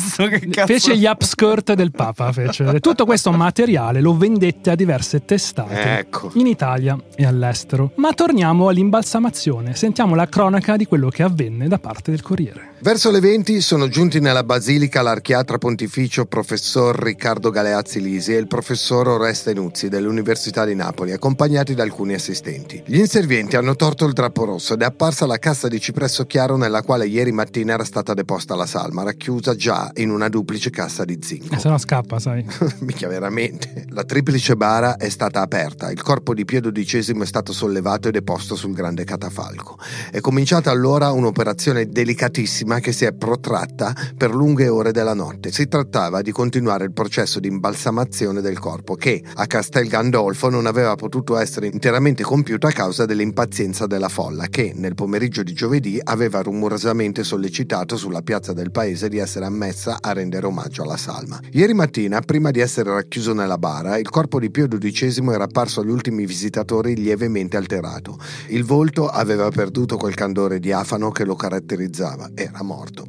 che 0.50 0.66
fece 0.66 0.97
gli 0.97 1.07
upskirt 1.07 1.75
del 1.75 1.90
Papa. 1.90 2.33
Fece. 2.33 2.78
Tutto 2.80 3.04
questo 3.04 3.30
materiale 3.33 4.00
lo 4.00 4.16
vendette 4.16 4.71
a 4.71 4.75
diverse 4.75 5.25
testate 5.25 5.99
Ecco. 5.99 6.30
in 6.35 6.47
Italia 6.47 6.97
e 7.14 7.25
all'estero. 7.25 7.92
Ma 7.97 8.12
torniamo 8.12 8.69
all'imbalsamazione. 8.69 9.75
Sentiamo 9.75 10.14
la 10.14 10.28
cronaca 10.28 10.76
di 10.76 10.87
quello 10.87 11.09
che 11.09 11.23
avvenne 11.23 11.69
da 11.69 11.78
parte 11.78 12.11
del 12.11 12.23
Corriere. 12.23 12.70
Verso 12.83 13.11
le 13.11 13.21
20 13.21 13.61
sono 13.61 13.89
giunti 13.89 14.21
nella 14.21 14.43
basilica 14.43 15.03
l'archiatra 15.03 15.59
pontificio 15.59 16.25
professor 16.25 16.97
Riccardo 16.97 17.51
Galeazzi 17.51 18.01
Lisi 18.01 18.33
e 18.33 18.39
il 18.39 18.47
professor 18.47 19.07
Oreste 19.07 19.53
Nuzzi 19.53 19.91
dell'Università 19.91 20.65
di 20.65 20.75
Napoli, 20.75 21.13
accompagnati 21.13 21.75
da 21.75 21.83
alcuni 21.83 22.15
assistenti. 22.15 22.83
Gli 22.87 22.97
inservienti 22.97 23.57
hanno 23.57 23.77
torto 23.77 24.07
il 24.07 24.15
drappo 24.15 24.45
rosso 24.45 24.73
ed 24.73 24.81
è 24.81 24.87
apparsa 24.87 25.27
la 25.27 25.37
cassa 25.37 25.69
di 25.69 25.79
cipresso 25.79 26.25
chiaro 26.25 26.57
nella 26.57 26.83
quale 26.83 27.07
ieri 27.07 27.33
mattina 27.33 27.75
era 27.75 27.85
stata 27.85 28.15
deposta 28.15 28.55
la 28.55 28.65
salma, 28.65 29.03
racchiusa 29.03 29.55
già 29.55 29.91
in 29.97 30.09
una 30.09 30.31
duplice 30.31 30.71
cassa 30.71 31.05
di 31.05 31.19
zinco. 31.21 31.55
Eh, 31.55 31.59
se 31.59 31.69
no 31.69 31.77
scappa, 31.77 32.19
sai. 32.19 32.47
Mica 32.81 33.09
veramente. 33.09 33.85
La 33.91 34.05
triplice 34.05 34.57
bara 34.57 34.97
è 34.97 35.11
stata 35.11 35.43
aperta, 35.43 35.91
il 35.91 36.01
corpo 36.01 36.33
di 36.33 36.47
Pio 36.47 36.63
XII 36.63 37.21
è 37.21 37.27
stato 37.27 37.53
sollevato 37.53 38.09
e 38.09 38.11
deposto 38.11 38.57
sul 38.57 38.73
grande 38.73 39.05
catafalco. 39.05 39.77
È 40.11 40.21
cominciata 40.21 40.71
allora 40.71 41.11
un'operazione 41.11 41.87
delicatissima 41.87 42.69
che 42.79 42.93
si 42.93 43.05
è 43.05 43.12
protratta 43.12 43.95
per 44.17 44.35
lunghe 44.35 44.69
ore 44.69 44.93
della 44.93 45.15
notte. 45.15 45.50
Si 45.50 45.67
trattava 45.67 46.23
di 46.23 46.31
continuare 46.31 46.85
il 46.85 46.93
processo 46.93 47.41
di 47.41 47.49
imbalsamazione 47.49 48.41
del 48.41 48.59
corpo 48.59 48.95
che 48.95 49.23
a 49.35 49.47
Castel 49.47 49.89
Gandolfo 49.89 50.49
non 50.49 50.67
aveva 50.67 50.95
potuto 50.95 51.37
essere 51.37 51.67
interamente 51.67 52.23
compiuto 52.23 52.67
a 52.67 52.73
causa 52.73 53.07
dell'impazienza 53.07 53.87
della 53.87 54.09
folla 54.09 54.47
che 54.47 54.73
nel 54.75 54.95
pomeriggio 54.95 55.43
di 55.43 55.53
giovedì 55.53 55.99
aveva 56.03 56.43
rumorosamente 56.43 57.25
sollecitato 57.25 57.97
sulla 57.97 58.23
piazza 58.23 58.53
del 58.53 58.71
paese 58.71 59.09
di 59.09 59.19
essere 59.19 59.47
ammessa 59.47 59.99
a 60.00 60.12
rendere 60.12 60.47
omaggio 60.47 60.83
alla 60.83 60.97
salma. 60.97 61.41
Ieri 61.53 61.75
mattina, 61.75 62.21
prima 62.21 62.50
di 62.50 62.61
essere 62.61 62.93
racchiuso 62.93 63.33
nella 63.33 63.59
bara, 63.59 63.99
il 63.99 64.09
corpo 64.09 64.39
di 64.39 64.50
Pio 64.50 64.69
XII 64.69 65.27
era 65.33 65.45
apparso 65.45 65.81
agli 65.81 65.91
ultimi 65.91 66.27
visitatori 66.27 66.95
lievemente 66.95 67.57
alterato. 67.57 68.19
Il 68.49 68.65
volto 68.65 69.09
aveva 69.09 69.49
perduto 69.50 69.97
quel 69.97 70.15
candore 70.15 70.59
diafano 70.59 71.11
che 71.11 71.25
lo 71.25 71.35
caratterizzava, 71.35 72.31
era 72.35 72.60
morto. 72.62 73.07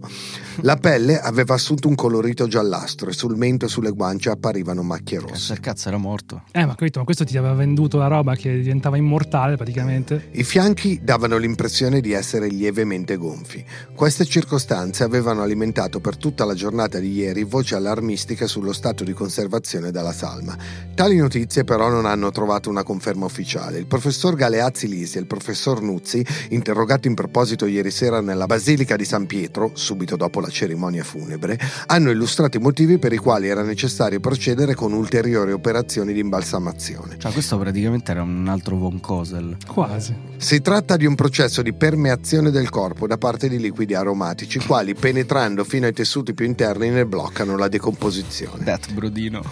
La 0.62 0.75
pelle 0.75 1.20
aveva 1.20 1.53
assunto 1.53 1.88
un 1.88 1.96
colorito 1.96 2.48
giallastro 2.48 3.10
e 3.10 3.13
sul 3.13 3.38
mento 3.38 3.65
e 3.65 3.67
sulle 3.70 3.91
guance 3.91 4.29
apparivano 4.29 4.84
macchie 4.84 5.20
rosse. 5.20 5.53
Per 5.53 5.62
cazzo 5.62 5.88
era 5.88 5.98
morto. 5.98 6.43
Eh, 6.51 6.65
ma 6.65 6.75
capito, 6.75 7.00
ma 7.00 7.05
questo 7.05 7.24
ti 7.24 7.38
aveva 7.38 7.53
venduto 7.53 7.98
la 7.98 8.08
roba 8.08 8.36
che 8.36 8.62
diventava 8.62 8.98
immortale 8.98 9.55
praticamente. 9.55 10.29
I 10.31 10.43
fianchi 10.43 11.00
davano 11.03 11.38
l'impressione 11.38 12.01
di 12.01 12.12
essere 12.12 12.48
lievemente 12.48 13.15
gonfi. 13.15 13.63
Queste 13.96 14.25
circostanze 14.25 15.03
avevano 15.03 15.41
alimentato 15.41 16.00
per 16.00 16.17
tutta 16.17 16.46
la 16.46 16.53
giornata 16.53 17.00
di 17.00 17.12
ieri 17.12 17.43
voci 17.43 17.74
allarmistiche 17.75 18.48
sullo 18.48 18.74
stato 18.74 19.03
di 19.03 19.13
conservazione 19.13 19.91
della 19.91 20.13
salma. 20.13 20.58
Tali 20.93 21.17
notizie 21.17 21.63
però 21.63 21.89
non 21.89 22.05
hanno 22.05 22.31
trovato 22.31 22.70
una 22.70 22.84
conferma 22.84 23.25
ufficiale. 23.25 23.77
Il 23.77 23.88
professor 23.88 24.36
Galeazzi 24.36 24.88
Lisi 24.88 25.17
e 25.17 25.22
il 25.22 25.27
professor 25.27 25.81
Nuzzi, 25.81 26.25
interrogati 26.50 27.08
in 27.08 27.13
proposito 27.15 27.65
ieri 27.65 27.91
sera 27.91 28.21
nella 28.21 28.45
Basilica 28.45 28.95
di 28.95 29.06
San 29.06 29.26
Pietro, 29.26 29.40
subito 29.73 30.15
dopo 30.15 30.39
la 30.39 30.49
cerimonia 30.49 31.04
funebre, 31.04 31.60
hanno 31.88 32.12
illustrato 32.12 32.58
i 32.58 32.60
motivi 32.60 32.97
per 32.97 33.13
i 33.13 33.17
quali 33.17 33.47
era 33.47 33.63
necessario 33.63 34.19
procedere 34.19 34.75
con 34.75 34.93
ulteriori 34.93 35.51
operazioni 35.51 36.13
di 36.13 36.19
imbalsamazione. 36.19 37.15
Cioè, 37.17 37.32
questo 37.32 37.58
praticamente 37.58 38.12
era 38.12 38.21
un 38.21 38.47
altro 38.47 38.75
Von 38.75 38.99
Kosel. 38.99 39.58
Quasi. 39.67 40.15
Si 40.38 40.62
tratta 40.62 40.97
di 40.97 41.06
un 41.06 41.15
processo 41.15 41.62
di 41.62 41.73
permeazione 41.73 42.51
del 42.51 42.69
corpo 42.69 43.08
da 43.08 43.17
parte 43.17 43.47
di 43.47 43.60
liquidi 43.60 43.93
aromatici, 43.93 44.58
i 44.58 44.65
quali 44.65 44.95
penetrando 44.95 45.63
fino 45.63 45.86
ai 45.86 45.93
tessuti 45.93 46.34
più 46.34 46.45
interni 46.45 46.89
ne 46.89 47.06
bloccano 47.06 47.58
la 47.58 47.67
decomposizione. 47.67 48.63
That 48.63 48.91
Brodino. 48.91 49.41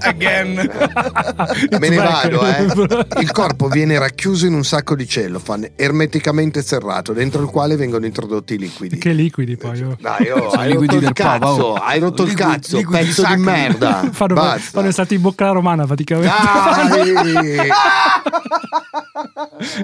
Again. 0.00 0.56
Me 1.78 1.88
ne 1.88 1.96
vado, 1.96 2.46
eh. 2.46 3.20
Il 3.20 3.30
corpo 3.32 3.68
viene 3.68 3.98
racchiuso 3.98 4.46
in 4.46 4.54
un 4.54 4.64
sacco 4.64 4.94
di 4.94 5.06
cellophane, 5.06 5.72
ermeticamente 5.76 6.62
serrato, 6.62 7.12
dentro 7.12 7.42
il 7.42 7.48
quale 7.48 7.76
vengono 7.76 8.06
introdotti 8.06 8.54
i 8.54 8.58
liquidi. 8.58 8.97
Che 8.98 9.12
liquidi 9.12 9.56
poi. 9.56 9.82
oh. 9.82 9.96
Dai, 10.00 10.30
oh, 10.30 10.48
hai 10.50 10.70
liquidi 10.70 10.94
rotto 10.94 10.94
il 10.94 11.00
del 11.00 11.12
cazzo, 11.12 11.46
oh. 11.46 11.74
hai 11.74 11.98
rotto 12.00 12.22
il 12.24 12.34
cazzo, 12.34 12.76
liquidi 12.76 13.04
pezzo 13.06 13.22
di 13.22 13.26
sacri. 13.28 13.40
merda. 13.42 14.08
Fanno, 14.12 14.34
Basta. 14.34 14.70
fanno 14.80 14.90
stati 14.90 15.14
in 15.14 15.20
bocca 15.20 15.44
alla 15.44 15.52
romana 15.54 15.86
praticamente. 15.86 16.32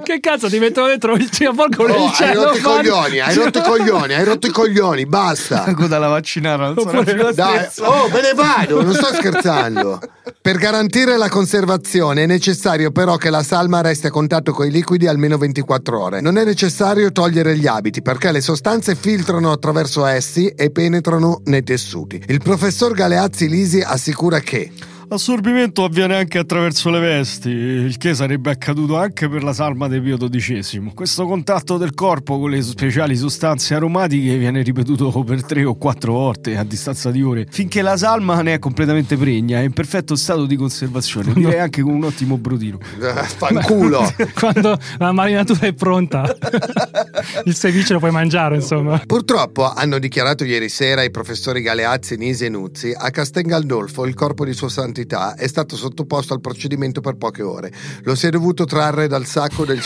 Che 0.03 0.19
cazzo 0.19 0.47
ti 0.49 0.59
mettono 0.59 0.87
dentro 0.87 1.13
il 1.15 1.29
Oh, 1.37 1.85
nel 1.85 1.95
hai 1.97 2.13
cielo? 2.13 2.43
rotto 2.45 2.57
i 2.57 2.61
coglioni, 2.61 3.19
hai 3.19 3.35
rotto 3.35 3.59
i 3.59 3.61
coglioni, 3.67 4.13
hai 4.13 4.23
rotto 4.23 4.47
i 4.47 4.51
coglioni, 4.51 5.05
basta. 5.05 5.73
Coda 5.73 5.99
la 5.99 6.07
vaccinare, 6.07 6.73
non 6.73 6.75
più 6.75 7.15
la 7.15 7.31
Dai, 7.31 7.67
oh, 7.79 8.07
me 8.09 8.21
ne 8.21 8.33
vado, 8.33 8.81
non 8.81 8.93
sto 8.93 9.13
scherzando. 9.13 9.99
Per 10.41 10.57
garantire 10.57 11.17
la 11.17 11.29
conservazione 11.29 12.23
è 12.23 12.25
necessario 12.25 12.91
però 12.91 13.17
che 13.17 13.29
la 13.29 13.43
salma 13.43 13.81
resti 13.81 14.07
a 14.07 14.11
contatto 14.11 14.51
con 14.53 14.65
i 14.65 14.71
liquidi 14.71 15.07
almeno 15.07 15.37
24 15.37 15.99
ore. 16.01 16.21
Non 16.21 16.37
è 16.37 16.45
necessario 16.45 17.11
togliere 17.11 17.57
gli 17.57 17.67
abiti 17.67 18.01
perché 18.01 18.31
le 18.31 18.41
sostanze 18.41 18.94
filtrano 18.95 19.51
attraverso 19.51 20.05
essi 20.05 20.47
e 20.47 20.71
penetrano 20.71 21.41
nei 21.45 21.63
tessuti. 21.63 22.21
Il 22.27 22.41
professor 22.41 22.93
Galeazzi 22.93 23.47
Lisi 23.47 23.81
assicura 23.81 24.39
che 24.39 24.71
L'assorbimento 25.07 25.83
avviene 25.83 26.15
anche 26.15 26.39
attraverso 26.39 26.89
le 26.89 26.99
vesti, 26.99 27.49
il 27.49 27.95
che 27.97 28.15
sarebbe 28.15 28.49
accaduto 28.49 28.97
anche 28.97 29.29
per 29.29 29.43
la 29.43 29.53
salma 29.53 29.87
di 29.87 30.01
Pio 30.01 30.17
XII. 30.17 30.91
Questo 30.95 31.25
contatto 31.27 31.77
del 31.77 31.93
corpo 31.93 32.39
con 32.39 32.49
le 32.49 32.63
speciali 32.63 33.15
sostanze 33.15 33.75
aromatiche 33.75 34.35
viene 34.37 34.63
ripetuto 34.63 35.11
per 35.23 35.43
tre 35.45 35.63
o 35.63 35.75
quattro 35.75 36.13
volte 36.13 36.57
a 36.57 36.63
distanza 36.63 37.11
di 37.11 37.21
ore, 37.21 37.45
finché 37.49 37.83
la 37.83 37.97
salma 37.97 38.41
ne 38.41 38.53
è 38.55 38.59
completamente 38.59 39.15
pregna 39.15 39.59
e 39.59 39.65
in 39.65 39.73
perfetto 39.73 40.15
stato 40.15 40.47
di 40.47 40.55
conservazione, 40.55 41.33
direi 41.33 41.59
anche 41.59 41.83
con 41.83 41.93
un 41.93 42.05
ottimo 42.05 42.37
brutino. 42.37 42.79
eh, 42.99 43.23
fanculo. 43.25 44.11
Quando 44.33 44.77
la 44.97 45.11
marinatura 45.11 45.67
è 45.67 45.73
pronta, 45.73 46.25
il 47.45 47.55
ceviche 47.55 47.93
lo 47.93 47.99
puoi 47.99 48.11
mangiare, 48.11 48.55
insomma. 48.55 49.03
Purtroppo, 49.05 49.71
hanno 49.71 49.99
dichiarato 49.99 50.43
ieri 50.45 50.67
sera 50.67 51.03
i 51.03 51.11
professori 51.11 51.61
Galeazzi, 51.61 52.15
Nisi 52.15 52.45
e 52.45 52.49
Nuzzi, 52.49 52.91
a 52.95 53.11
Castel 53.11 53.43
Gandolfo 53.43 54.03
il 54.05 54.15
corpo 54.15 54.43
di 54.43 54.53
Sua 54.53 54.69
Santità 54.95 55.35
è 55.35 55.47
stato 55.47 55.75
sottoposto 55.75 56.33
al 56.33 56.39
procedimento 56.39 57.01
per 57.01 57.17
poche 57.17 57.41
ore. 57.41 57.69
Lo 58.03 58.15
si 58.15 58.27
è 58.27 58.29
dovuto 58.29 58.63
trarre 58.63 59.07
dal 59.07 59.25
sacco 59.25 59.65
del... 59.65 59.81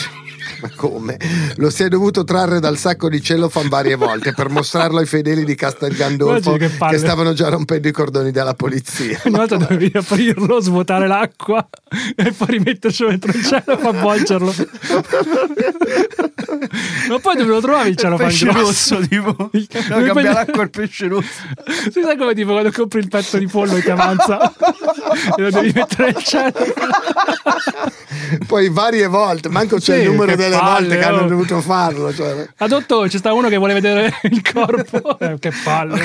Ma 0.60 0.70
come? 0.76 1.16
Lo 1.56 1.70
si 1.70 1.82
è 1.82 1.88
dovuto 1.88 2.24
trarre 2.24 2.60
dal 2.60 2.76
sacco 2.76 3.08
di 3.08 3.22
cellophane 3.22 3.68
varie 3.68 3.94
volte 3.94 4.32
per 4.34 4.48
mostrarlo 4.50 4.98
ai 4.98 5.06
fedeli 5.06 5.44
di 5.44 5.54
Castel 5.54 5.94
Gandolfo 5.94 6.52
che 6.56 6.68
che 6.68 6.98
stavano 6.98 7.32
già 7.32 7.48
rompendo 7.48 7.88
i 7.88 7.92
cordoni 7.92 8.30
della 8.30 8.54
polizia. 8.54 9.20
Ogni 9.24 9.36
volta 9.36 9.56
dovevi 9.56 9.90
aprirlo, 9.94 10.60
svuotare 10.60 11.06
l'acqua 11.06 11.66
e 12.14 12.32
poi 12.32 12.46
rimettercelo 12.48 13.10
dentro 13.10 13.32
il 13.32 13.44
cielo 13.44 13.78
e 13.80 13.86
avvolgerlo. 13.88 14.54
Ma 17.08 17.18
poi 17.18 17.36
dove 17.36 17.50
lo 17.50 17.60
trovavi 17.60 17.88
il 17.90 17.96
ciano 17.96 18.16
pesce 18.16 18.46
pangrosso? 18.46 18.94
rosso, 18.96 19.08
tipo. 19.08 19.50
Il- 19.52 19.68
No, 19.90 19.96
dove 19.96 20.06
cambia 20.12 20.32
l'acqua 20.32 20.62
al 20.62 20.70
pesce 20.70 21.08
rosso. 21.08 21.28
Si 21.90 22.00
sa 22.02 22.16
come 22.16 22.34
tipo 22.34 22.52
quando 22.52 22.70
compri 22.70 23.00
il 23.00 23.08
petto 23.08 23.38
di 23.38 23.46
pollo 23.46 23.76
e 23.76 23.82
ti 23.82 23.90
avanza 23.90 24.52
e 25.36 25.42
lo 25.42 25.50
devi 25.50 25.72
mettere 25.74 26.12
nel 26.12 26.22
cielo. 26.22 26.52
Poi 28.46 28.68
varie 28.68 29.06
volte, 29.06 29.48
manco 29.48 29.76
c'è 29.76 29.96
Sì, 29.96 30.02
il 30.02 30.10
numero 30.10 30.36
delle 30.36 30.56
palle, 30.56 30.80
volte 30.80 30.98
che 30.98 31.04
hanno 31.04 31.22
oh. 31.22 31.28
dovuto 31.28 31.60
farlo. 31.60 32.12
Cioè. 32.12 32.48
A 32.56 32.66
dottore 32.66 33.08
c'è 33.08 33.18
sta 33.18 33.32
uno 33.32 33.48
che 33.48 33.56
vuole 33.56 33.74
vedere 33.74 34.12
il 34.22 34.42
corpo. 34.42 34.98
Eh, 35.20 35.38
che 35.38 35.52
palle. 35.64 36.00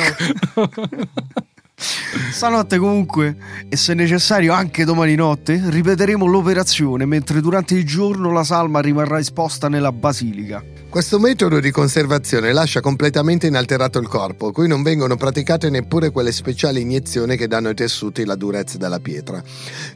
oh. 0.56 0.70
Stanotte 2.32 2.78
comunque, 2.78 3.36
e 3.68 3.76
se 3.76 3.94
necessario 3.94 4.54
anche 4.54 4.86
domani 4.86 5.16
notte, 5.16 5.62
ripeteremo 5.66 6.26
l'operazione 6.26 7.06
mentre 7.06 7.42
durante 7.42 7.76
il 7.76 7.86
giorno 7.86 8.32
la 8.32 8.44
salma 8.44 8.80
rimarrà 8.80 9.20
esposta 9.20 9.68
nella 9.68 9.92
basilica. 9.92 10.64
Questo 10.96 11.20
metodo 11.20 11.60
di 11.60 11.72
conservazione 11.72 12.54
lascia 12.54 12.80
completamente 12.80 13.48
inalterato 13.48 14.00
il 14.00 14.08
corpo, 14.08 14.54
cui 14.54 14.66
non 14.70 14.82
vengono 14.82 15.18
praticate 15.18 15.70
neppure 15.70 16.10
quelle 16.10 16.32
speciali 16.32 16.80
iniezioni 16.80 17.36
che 17.36 17.50
danno 17.50 17.68
ai 17.68 17.76
tessuti 17.76 18.24
la 18.24 18.36
durezza 18.36 18.78
della 18.78 19.00
pietra. 19.02 19.44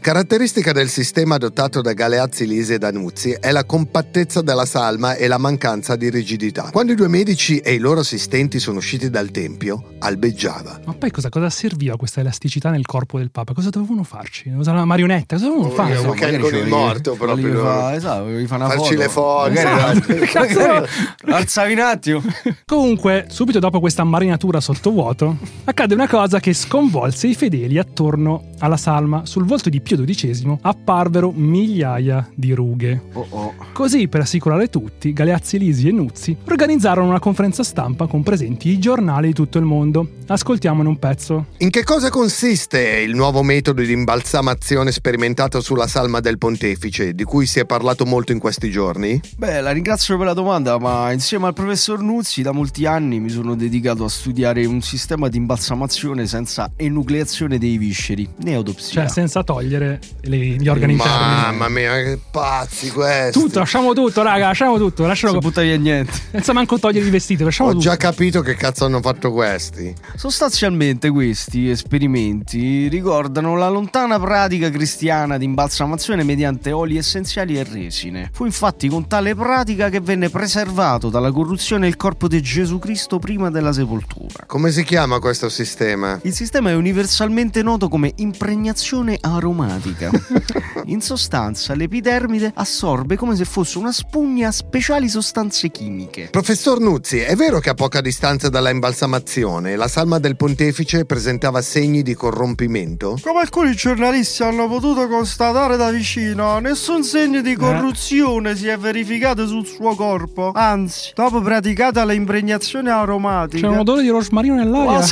Caratteristica 0.01 0.73
del 0.73 0.89
sistema 0.89 1.35
adottato 1.35 1.79
da 1.79 1.93
Galeazzi, 1.93 2.45
Lisi 2.45 2.73
e 2.73 2.79
Danuzzi 2.79 3.31
è 3.39 3.49
la 3.53 3.63
compattezza 3.63 4.41
della 4.41 4.65
salma 4.65 5.15
e 5.15 5.27
la 5.27 5.37
mancanza 5.37 5.95
di 5.95 6.09
rigidità. 6.09 6.67
Quando 6.69 6.91
i 6.91 6.95
due 6.95 7.07
medici 7.07 7.59
e 7.59 7.75
i 7.75 7.77
loro 7.77 8.01
assistenti 8.01 8.59
sono 8.59 8.79
usciti 8.79 9.09
dal 9.09 9.31
tempio, 9.31 9.93
albeggiava. 9.99 10.81
Ma 10.83 10.93
poi 10.95 11.11
cosa, 11.11 11.29
cosa 11.29 11.49
serviva 11.49 11.95
questa 11.95 12.19
elasticità 12.19 12.71
nel 12.71 12.85
corpo 12.85 13.19
del 13.19 13.31
Papa? 13.31 13.53
Cosa 13.53 13.69
dovevano 13.69 14.03
farci? 14.03 14.49
Usare 14.49 14.75
una 14.75 14.85
marionetta? 14.85 15.37
Cosa 15.37 15.47
dovevano 15.47 15.71
Oh, 15.71 15.75
fare? 15.75 15.97
weekend 15.97 16.41
con 16.41 16.55
il 16.55 16.67
morto, 16.67 17.13
proprio. 17.13 17.61
Fa, 17.61 17.95
esatto, 17.95 18.29
gli 18.31 18.45
fa 18.47 18.55
una 18.55 18.67
Farci 18.67 18.95
foto. 18.95 18.97
le 18.97 19.07
foto. 19.07 20.25
Cazzo, 20.29 20.59
magari 20.59 20.87
alzavi 21.25 21.73
un 21.73 21.79
attimo. 21.79 22.21
Comunque, 22.65 23.25
subito 23.29 23.59
dopo 23.59 23.79
questa 23.79 24.03
marinatura 24.03 24.59
sottovuoto, 24.59 25.37
accade 25.65 25.93
una 25.93 26.07
cosa 26.07 26.39
che 26.39 26.53
sconvolse 26.53 27.27
i 27.27 27.35
fedeli 27.35 27.77
attorno 27.77 28.49
alla 28.59 28.77
salma. 28.77 29.25
Sul 29.25 29.45
volto 29.45 29.69
di 29.69 29.81
Pio 29.81 30.03
XII 30.03 30.57
apparvero 30.61 31.31
migliaia 31.33 32.27
di 32.33 32.53
rughe. 32.53 33.01
Oh 33.13 33.25
oh. 33.29 33.53
Così, 33.73 34.07
per 34.07 34.21
assicurare 34.21 34.69
tutti, 34.69 35.13
Galeazzi, 35.13 35.57
Lisi 35.57 35.87
e 35.87 35.91
Nuzzi 35.91 36.35
organizzarono 36.47 37.07
una 37.07 37.19
conferenza 37.19 37.63
stampa 37.63 38.07
con 38.07 38.23
presenti 38.23 38.69
i 38.69 38.79
giornali 38.79 39.27
di 39.27 39.33
tutto 39.33 39.57
il 39.57 39.65
mondo. 39.65 40.17
Ascoltiamone 40.27 40.87
un 40.87 40.99
pezzo. 40.99 41.47
In 41.57 41.69
che 41.69 41.83
cosa 41.83 42.09
consiste 42.09 42.79
il 42.79 43.15
nuovo 43.15 43.41
metodo 43.41 43.81
di 43.81 43.91
imbalsamazione 43.91 44.91
sperimentato 44.91 45.61
sulla 45.61 45.87
salma 45.87 46.19
del 46.19 46.37
pontefice, 46.37 47.13
di 47.13 47.23
cui 47.23 47.45
si 47.45 47.59
è 47.59 47.65
parlato 47.65 48.05
molto 48.05 48.31
in 48.31 48.39
questi 48.39 48.69
giorni? 48.69 49.19
Beh, 49.37 49.61
la 49.61 49.71
ringrazio 49.71 50.17
per 50.17 50.27
la 50.27 50.33
domanda, 50.33 50.77
ma 50.79 51.11
insieme 51.11 51.47
al 51.47 51.53
professor 51.53 52.01
Nuzzi 52.01 52.41
da 52.41 52.51
molti 52.51 52.85
anni 52.85 53.19
mi 53.19 53.29
sono 53.29 53.55
dedicato 53.55 54.03
a 54.05 54.09
studiare 54.09 54.65
un 54.65 54.81
sistema 54.81 55.27
di 55.27 55.37
imbalsamazione 55.37 56.25
senza 56.25 56.71
enucleazione 56.75 57.57
dei 57.57 57.77
visceri, 57.77 58.27
né 58.43 58.55
autopsia. 58.55 59.01
Cioè, 59.01 59.09
senza 59.09 59.43
togliere 59.43 59.99
le- 60.21 60.37
gli 60.37 60.67
organi 60.67 60.93
interni. 60.93 61.17
Mamma 61.17 61.69
mia, 61.69 61.93
che 61.95 62.19
pazzi 62.31 62.89
questi! 62.91 63.39
Tutto, 63.39 63.59
lasciamo 63.59 63.93
tutto, 63.93 64.21
raga, 64.21 64.47
lasciamo 64.47 64.77
tutto. 64.77 65.05
Lascialo 65.05 65.33
non 65.33 65.41
butta 65.41 65.61
via 65.61 65.77
niente. 65.77 66.11
senza 66.31 66.53
manco 66.53 66.79
togliere 66.79 67.05
i 67.05 67.09
vestiti, 67.09 67.43
lasciamo 67.43 67.69
Ho 67.69 67.73
tutto. 67.73 67.83
già 67.85 67.97
capito 67.97 68.41
che 68.41 68.55
cazzo 68.55 68.85
hanno 68.85 69.01
fatto 69.01 69.31
questi. 69.31 69.93
Sostanzialmente 70.15 71.09
questi 71.09 71.69
esperimenti 71.69 72.87
ricordano 72.87 73.55
la 73.57 73.67
lontana 73.69 74.19
pratica 74.19 74.69
cristiana 74.69 75.37
di 75.37 75.45
imbalsamazione 75.45 76.23
mediante 76.23 76.71
oli 76.71 76.97
essenziali 76.97 77.57
e 77.57 77.63
resine. 77.63 78.29
Fu 78.31 78.45
infatti 78.45 78.87
con 78.87 79.07
tale 79.07 79.35
pratica 79.35 79.89
che 79.89 79.99
venne 79.99 80.29
preservato 80.59 81.09
dalla 81.09 81.31
corruzione 81.31 81.87
il 81.87 81.95
corpo 81.95 82.27
di 82.27 82.41
Gesù 82.41 82.79
Cristo 82.79 83.17
prima 83.17 83.49
della 83.49 83.71
sepoltura. 83.71 84.43
Come 84.45 84.71
si 84.71 84.83
chiama 84.83 85.19
questo 85.19 85.47
sistema? 85.47 86.19
Il 86.23 86.33
sistema 86.33 86.69
è 86.71 86.75
universalmente 86.75 87.63
noto 87.63 87.87
come 87.87 88.11
impregnazione 88.17 89.17
aromatica. 89.21 90.09
In 90.85 91.01
sostanza, 91.01 91.75
l'epidermide 91.75 92.51
assorbe 92.55 93.15
come 93.15 93.35
se 93.35 93.45
fosse 93.45 93.77
una 93.77 93.91
spugna 93.91 94.51
speciali 94.51 95.07
sostanze 95.07 95.69
chimiche. 95.69 96.27
Professor 96.31 96.79
Nuzzi, 96.79 97.19
è 97.19 97.35
vero 97.35 97.59
che 97.59 97.69
a 97.69 97.73
poca 97.73 98.01
distanza 98.01 98.49
dalla 98.49 98.69
imbalsamazione 98.69 99.75
la 99.75 99.87
salma 99.87 100.19
del 100.19 100.35
pontefice 100.35 101.05
presentava 101.05 101.61
segni 101.61 102.01
di 102.01 102.15
corrompimento? 102.15 103.17
Come 103.21 103.39
alcuni 103.39 103.73
giornalisti 103.75 104.43
hanno 104.43 104.67
potuto 104.67 105.07
constatare 105.07 105.77
da 105.77 105.89
vicino, 105.91 106.59
nessun 106.59 107.03
segno 107.03 107.41
di 107.41 107.55
corruzione 107.55 108.55
si 108.55 108.67
è 108.67 108.77
verificato 108.77 109.47
sul 109.47 109.65
suo 109.65 109.95
corpo. 109.95 110.48
Anzi, 110.53 111.11
dopo 111.15 111.41
praticata 111.41 112.05
l'impregnazione 112.05 112.89
aromatica, 112.91 113.67
C'è 113.67 113.73
un 113.73 113.79
odore 113.79 114.01
di 114.01 114.09
rosmarino 114.09 114.55
nell'aria. 114.55 115.05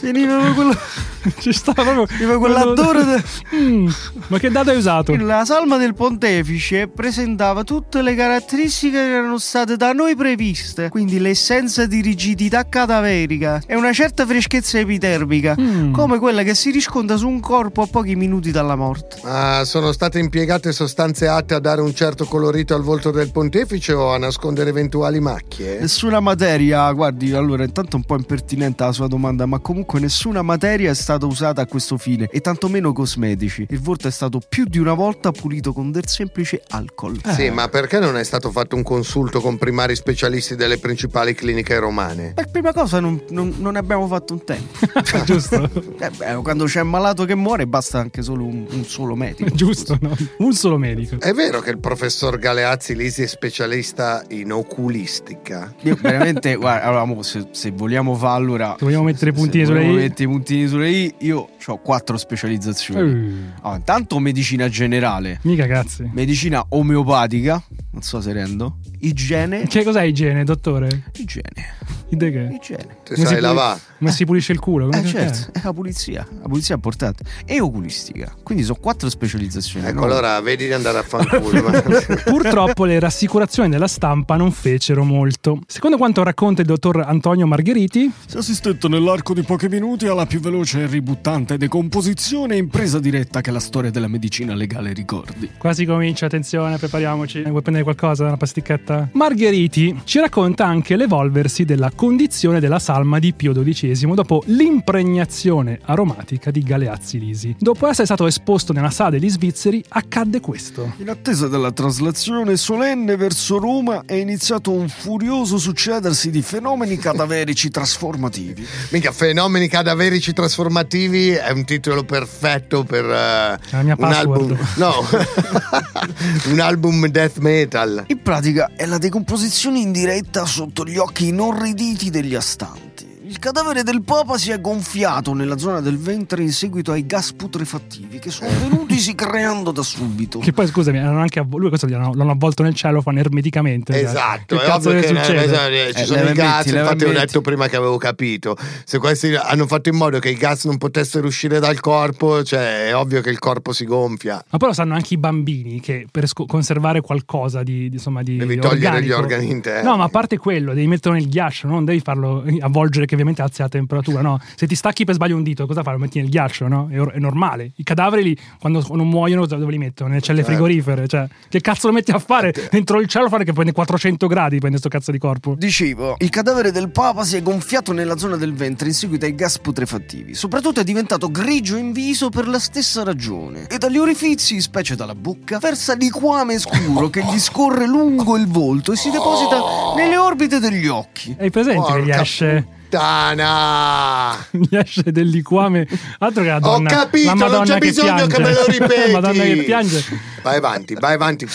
Veniva 0.00 0.38
quello, 0.54 0.76
Ci 1.38 1.52
stava 1.52 1.82
proprio. 1.82 2.06
veniva 2.06 2.38
quell'odore 2.38 3.04
de- 3.04 3.22
Mm, 3.56 3.88
ma 4.28 4.38
che 4.38 4.50
data 4.50 4.70
hai 4.70 4.76
usato? 4.76 5.14
La 5.16 5.44
salma 5.44 5.76
del 5.78 5.94
pontefice 5.94 6.86
presentava 6.88 7.64
tutte 7.64 8.02
le 8.02 8.14
caratteristiche 8.14 8.96
che 8.98 9.10
erano 9.14 9.38
state 9.38 9.76
da 9.76 9.92
noi 9.92 10.14
previste, 10.14 10.88
quindi 10.90 11.18
l'essenza 11.18 11.86
di 11.86 12.00
rigidità 12.00 12.68
cadaverica 12.68 13.60
e 13.66 13.74
una 13.74 13.92
certa 13.92 14.26
freschezza 14.26 14.78
epidermica, 14.78 15.54
Mm. 15.58 15.92
come 15.92 16.18
quella 16.18 16.42
che 16.42 16.54
si 16.54 16.70
riscontra 16.70 17.16
su 17.16 17.26
un 17.28 17.40
corpo 17.40 17.82
a 17.82 17.86
pochi 17.86 18.14
minuti 18.16 18.50
dalla 18.50 18.76
morte. 18.76 19.20
Ah, 19.24 19.64
sono 19.64 19.92
state 19.92 20.18
impiegate 20.18 20.72
sostanze 20.72 21.26
atte 21.26 21.54
a 21.54 21.58
dare 21.58 21.80
un 21.80 21.94
certo 21.94 22.24
colorito 22.26 22.74
al 22.74 22.82
volto 22.82 23.10
del 23.10 23.30
pontefice 23.32 23.92
o 23.92 24.12
a 24.12 24.18
nascondere 24.18 24.70
eventuali 24.70 25.20
macchie? 25.20 25.78
Nessuna 25.80 26.20
materia, 26.20 26.90
guardi, 26.92 27.32
allora 27.32 27.64
intanto 27.64 27.96
un 27.96 28.04
po' 28.04 28.14
impertinente 28.16 28.84
la 28.84 28.92
sua 28.92 29.08
domanda, 29.08 29.46
ma 29.46 29.58
comunque 29.58 29.98
nessuna 30.00 30.42
materia 30.42 30.90
è 30.90 30.94
stata 30.94 31.06
usata 31.16 31.62
a 31.62 31.66
questo 31.66 31.96
fine 31.96 32.28
e 32.30 32.40
tantomeno 32.40 32.92
cosmetici. 32.92 33.66
Il 33.70 33.80
volto 33.80 34.08
è 34.08 34.10
stato 34.10 34.40
più 34.46 34.64
di 34.64 34.78
una 34.78 34.94
volta 34.94 35.30
pulito 35.32 35.72
con 35.72 35.90
del 35.90 36.06
semplice 36.06 36.62
alcol. 36.68 37.18
Sì, 37.28 37.50
ma 37.50 37.68
perché 37.68 37.98
non 37.98 38.16
è 38.16 38.24
stato 38.24 38.50
fatto 38.50 38.76
un 38.76 38.82
consulto 38.82 39.40
con 39.40 39.58
primari 39.58 39.94
specialisti 39.94 40.54
delle 40.56 40.78
principali 40.78 41.34
cliniche 41.34 41.78
romane? 41.78 42.32
Per 42.34 42.50
prima 42.50 42.72
cosa 42.72 43.00
non, 43.00 43.22
non- 43.30 43.54
non 43.58 43.72
ne 43.72 43.78
abbiamo 43.78 44.06
fatto 44.06 44.32
un 44.32 44.44
tempo. 44.44 44.78
Giusto? 45.24 45.70
Eh 45.98 46.10
beh, 46.10 46.34
quando 46.42 46.64
c'è 46.64 46.80
un 46.80 46.90
malato 46.90 47.24
che 47.24 47.34
muore 47.34 47.66
basta 47.66 47.98
anche 47.98 48.22
solo 48.22 48.44
un, 48.44 48.66
un 48.68 48.84
solo 48.84 49.14
medico. 49.14 49.50
Giusto, 49.54 49.98
no? 50.00 50.14
Un 50.38 50.52
solo 50.52 50.78
medico. 50.78 51.18
È 51.20 51.32
vero 51.32 51.60
che 51.60 51.70
il 51.70 51.78
professor 51.78 52.38
Galeazzi 52.38 52.94
Lisi 52.94 53.22
è 53.22 53.26
specialista 53.26 54.24
in 54.28 54.52
oculistica? 54.52 55.74
Io 55.82 55.96
veramente, 56.00 56.54
guarda, 56.56 56.84
allora, 56.84 57.22
se, 57.22 57.48
se 57.52 57.70
vogliamo 57.70 58.14
farlo 58.14 58.52
ora... 58.54 58.76
Se 58.78 58.84
vogliamo 58.84 59.04
mettere 59.04 59.30
i 59.30 59.34
puntini 59.34 59.64
sulle 59.64 59.84
i. 59.84 59.92
mettere 59.94 60.24
i 60.24 60.26
puntini 60.26 60.66
sulle 60.66 60.90
i, 60.90 60.97
io 61.18 61.48
ho 61.66 61.78
quattro 61.78 62.16
specializzazioni. 62.16 63.10
Eh, 63.10 63.56
Ah, 63.62 63.76
intanto 63.76 64.18
medicina 64.18 64.68
generale, 64.68 65.38
mica 65.42 65.66
cazzi. 65.66 66.08
medicina 66.12 66.64
omeopatica, 66.70 67.62
non 67.98 68.06
so 68.06 68.20
se 68.20 68.32
rendo, 68.32 68.76
igiene, 69.00 69.66
Che 69.66 69.82
cos'è 69.82 70.02
igiene, 70.04 70.44
dottore? 70.44 71.10
igiene, 71.16 71.76
Idee 72.10 72.30
che? 72.30 72.48
igiene. 72.54 72.98
Come 73.04 73.26
sai 73.26 73.34
si 73.34 73.40
lavare? 73.40 73.80
Come 73.98 74.12
si 74.12 74.24
pulisce 74.24 74.52
il 74.52 74.60
culo? 74.60 74.88
Come 74.88 75.02
Eh 75.02 75.04
certo, 75.04 75.50
è 75.58 75.60
la 75.64 75.72
pulizia, 75.72 76.24
la 76.40 76.46
pulizia 76.46 76.74
è 76.74 76.76
importante. 76.76 77.24
E 77.44 77.60
oculistica, 77.60 78.32
quindi 78.44 78.62
sono 78.62 78.78
quattro 78.80 79.10
specializzazioni. 79.10 79.84
Ecco, 79.86 79.98
no? 79.98 80.04
allora 80.04 80.40
vedi 80.40 80.66
di 80.66 80.72
andare 80.72 80.98
a 80.98 81.02
fanculo. 81.02 81.60
ma- 81.60 81.82
Purtroppo 82.24 82.84
le 82.84 83.00
rassicurazioni 83.00 83.68
della 83.68 83.88
stampa 83.88 84.36
non 84.36 84.52
fecero 84.52 85.02
molto. 85.02 85.60
Secondo 85.66 85.96
quanto 85.96 86.22
racconta 86.22 86.60
il 86.60 86.68
dottor 86.68 87.00
Antonio 87.00 87.48
Margheriti, 87.48 88.10
Si 88.26 88.36
è 88.36 88.38
assistito 88.38 88.86
nell'arco 88.86 89.34
di 89.34 89.42
pochi 89.42 89.66
minuti 89.68 90.06
alla 90.06 90.24
più 90.26 90.38
veloce 90.38 90.82
e 90.82 90.86
ributtante 90.86 91.56
decomposizione 91.58 92.56
in 92.56 92.68
presa 92.68 93.00
diretta 93.00 93.40
che 93.40 93.50
la 93.50 93.58
storia 93.60 93.90
della 93.90 94.08
medicina 94.08 94.54
legale 94.54 94.92
ricordi. 94.92 95.50
quasi 95.58 95.84
comincia, 95.84 96.26
attenzione, 96.26 96.78
prepariamoci. 96.78 97.42
Vuoi 97.42 97.60
prendere 97.62 97.84
qualcosa, 97.94 98.26
una 98.26 98.36
pasticchetta? 98.36 99.08
Margheriti 99.12 100.02
ci 100.04 100.18
racconta 100.18 100.66
anche 100.66 100.94
l'evolversi 100.96 101.64
della 101.64 101.90
condizione 101.94 102.60
della 102.60 102.78
salma 102.78 103.18
di 103.18 103.32
Pio 103.32 103.52
XII 103.52 104.12
dopo 104.14 104.42
l'impregnazione 104.46 105.78
aromatica 105.82 106.50
di 106.50 106.60
Galeazzi 106.62 107.18
Lisi. 107.18 107.56
Dopo 107.58 107.86
essere 107.86 108.04
stato 108.04 108.26
esposto 108.26 108.72
nella 108.74 108.90
sala 108.90 109.10
degli 109.10 109.30
svizzeri, 109.30 109.82
accadde 109.88 110.40
questo. 110.40 110.92
In 110.98 111.08
attesa 111.08 111.48
della 111.48 111.72
traslazione 111.72 112.56
solenne 112.56 113.16
verso 113.16 113.58
Roma 113.58 114.02
è 114.04 114.14
iniziato 114.14 114.70
un 114.70 114.88
furioso 114.88 115.56
succedersi 115.56 116.30
di 116.30 116.42
fenomeni 116.42 116.96
cadaverici 116.98 117.70
trasformativi. 117.70 118.66
Mica, 118.90 119.12
fenomeni 119.12 119.68
cadaverici 119.68 120.34
trasformativi 120.34 121.30
è 121.30 121.50
un 121.50 121.64
titolo 121.64 122.04
perfetto 122.04 122.84
per 122.84 123.04
la 123.06 123.82
mia 123.82 123.94
un 123.96 124.08
password. 124.08 124.50
album. 124.50 124.66
No, 124.76 124.92
un 126.52 126.60
album 126.60 127.06
death 127.06 127.38
metal. 127.38 127.67
In 128.08 128.22
pratica 128.22 128.70
è 128.74 128.86
la 128.86 128.98
decomposizione 128.98 129.78
in 129.78 129.92
diretta 129.92 130.44
sotto 130.46 130.84
gli 130.84 130.96
occhi 130.96 131.28
inorriditi 131.28 132.10
degli 132.10 132.34
astanti. 132.34 133.07
Il 133.28 133.38
cadavere 133.40 133.82
del 133.82 134.00
Papa 134.02 134.38
si 134.38 134.50
è 134.52 134.58
gonfiato 134.58 135.34
nella 135.34 135.58
zona 135.58 135.82
del 135.82 135.98
ventre 135.98 136.42
in 136.42 136.50
seguito 136.50 136.92
ai 136.92 137.04
gas 137.04 137.32
putrefattivi 137.34 138.18
che 138.18 138.30
sono 138.30 138.48
venutisi 138.58 139.14
creando 139.14 139.70
da 139.70 139.82
subito. 139.82 140.38
Che 140.38 140.52
poi, 140.54 140.66
scusami, 140.66 140.96
erano 140.96 141.20
anche 141.20 141.38
avvo- 141.38 141.58
lui 141.58 141.68
questo 141.68 141.86
l'hanno, 141.86 142.14
l'hanno 142.14 142.30
avvolto 142.30 142.62
nel 142.62 142.72
cellophane 142.74 143.20
ermeticamente. 143.20 143.92
cioè, 143.92 144.02
Esatto, 144.02 144.56
che 144.56 144.62
è 144.62 144.66
cazzo 144.66 144.88
che 144.90 144.94
ne- 145.00 145.06
succede? 145.06 145.44
esatto, 145.44 145.70
ci 145.70 146.02
Eh, 146.02 146.04
sono 146.06 146.20
i 146.30 146.32
gas, 146.32 146.64
metti, 146.66 146.78
infatti 146.78 147.04
ho 147.04 147.12
detto 147.12 147.40
prima 147.42 147.68
che 147.68 147.76
avevo 147.76 147.98
capito. 147.98 148.56
Se 148.84 148.98
questi 148.98 149.34
hanno 149.34 149.66
fatto 149.66 149.90
in 149.90 149.96
modo 149.96 150.18
che 150.20 150.30
i 150.30 150.34
gas 150.36 150.64
non 150.64 150.78
potessero 150.78 151.26
uscire 151.26 151.60
dal 151.60 151.78
corpo, 151.80 152.42
cioè 152.42 152.86
è 152.88 152.96
ovvio 152.96 153.20
che 153.20 153.28
il 153.28 153.38
corpo 153.38 153.72
si 153.74 153.84
gonfia. 153.84 154.42
Ma 154.48 154.56
poi 154.56 154.68
lo 154.68 154.74
sanno 154.74 154.94
anche 154.94 155.12
i 155.12 155.18
bambini 155.18 155.80
che 155.80 156.06
per 156.10 156.26
sco- 156.28 156.46
conservare 156.46 157.02
qualcosa 157.02 157.62
di, 157.62 157.90
di- 157.90 157.96
insomma, 157.96 158.22
di 158.22 158.38
Devi 158.38 158.56
togliere 158.58 159.02
gli 159.02 159.10
organi 159.10 159.50
interni. 159.50 159.86
No, 159.86 159.98
ma 159.98 160.04
a 160.04 160.08
parte 160.08 160.38
quello, 160.38 160.72
devi 160.72 160.86
metterlo 160.86 161.18
nel 161.18 161.28
ghiaccio, 161.28 161.66
non 161.68 161.84
devi 161.84 162.00
farlo 162.00 162.42
avvolgere 162.60 163.04
che 163.04 163.16
ovviamente 163.18 163.42
alzi 163.42 163.62
la 163.62 163.68
temperatura, 163.68 164.20
no? 164.22 164.40
Se 164.56 164.66
ti 164.66 164.74
stacchi 164.74 165.04
per 165.04 165.14
sbaglio 165.14 165.36
un 165.36 165.42
dito, 165.42 165.66
cosa 165.66 165.82
fai? 165.82 165.94
Lo 165.94 165.98
metti 165.98 166.20
nel 166.20 166.28
ghiaccio, 166.28 166.68
no? 166.68 166.88
È, 166.90 166.96
è 166.96 167.18
normale. 167.18 167.72
I 167.76 167.82
cadaveri 167.82 168.22
lì, 168.22 168.38
quando 168.58 168.84
non 168.90 169.08
muoiono, 169.08 169.46
dove 169.46 169.70
li 169.70 169.78
mettono? 169.78 170.10
Nelle 170.10 170.20
celle 170.20 170.38
Certo. 170.38 170.52
frigorifere, 170.52 171.06
cioè, 171.08 171.26
che 171.48 171.60
cazzo 171.60 171.88
lo 171.88 171.92
metti 171.92 172.10
a 172.12 172.18
fare 172.18 172.52
dentro 172.70 173.00
il 173.00 173.08
cielo 173.08 173.28
fare 173.28 173.44
che 173.44 173.52
prende 173.52 173.72
400 173.72 174.26
gradi, 174.26 174.58
prende 174.58 174.78
sto 174.78 174.88
cazzo 174.88 175.10
di 175.10 175.18
corpo? 175.18 175.54
Dicevo, 175.58 176.16
il 176.18 176.28
cadavere 176.30 176.70
del 176.72 176.90
Papa 176.90 177.24
si 177.24 177.36
è 177.36 177.42
gonfiato 177.42 177.92
nella 177.92 178.16
zona 178.16 178.36
del 178.36 178.54
ventre 178.54 178.88
in 178.88 178.94
seguito 178.94 179.24
ai 179.24 179.34
gas 179.34 179.58
putrefattivi. 179.58 180.34
Soprattutto 180.34 180.80
è 180.80 180.84
diventato 180.84 181.30
grigio 181.30 181.76
in 181.76 181.92
viso 181.92 182.28
per 182.30 182.46
la 182.48 182.58
stessa 182.58 183.02
ragione. 183.02 183.66
E 183.68 183.78
dagli 183.78 183.98
orifizi, 183.98 184.60
specie 184.60 184.94
dalla 184.96 185.14
bocca, 185.14 185.58
versa 185.58 185.94
liquame 185.94 186.58
scuro 186.58 187.08
che 187.10 187.24
gli 187.24 187.38
scorre 187.38 187.86
lungo 187.86 188.36
il 188.36 188.46
volto 188.46 188.92
e 188.92 188.96
si 188.96 189.10
deposita 189.10 189.60
nelle 189.96 190.16
orbite 190.16 190.58
degli 190.58 190.86
occhi. 190.86 191.34
Hai 191.38 191.50
presente 191.50 191.92
che 191.92 192.00
gli 192.02 192.06
Porca 192.06 192.22
esce, 192.22 192.66
puttana! 192.88 194.46
gli 194.50 194.76
esce 194.76 195.12
del 195.12 195.28
liquame? 195.28 195.86
Altro 196.18 196.42
che 196.42 196.48
la 196.48 196.56
Ho 196.56 196.60
donna, 196.60 196.88
capito, 196.88 197.26
la 197.26 197.34
non 197.34 197.38
Madonna 197.50 197.64
c'è 197.64 197.78
che 197.78 197.86
bisogno 197.88 198.14
piange. 198.14 198.34
che 198.34 198.42
me 198.42 198.52
lo 198.52 198.64
ripeti. 198.66 199.10
la 199.12 199.20
Madonna 199.20 199.42
che 199.42 199.56
piange. 199.64 200.04
Vai 200.42 200.56
avanti, 200.56 200.94
vai 200.94 201.14
avanti. 201.14 201.46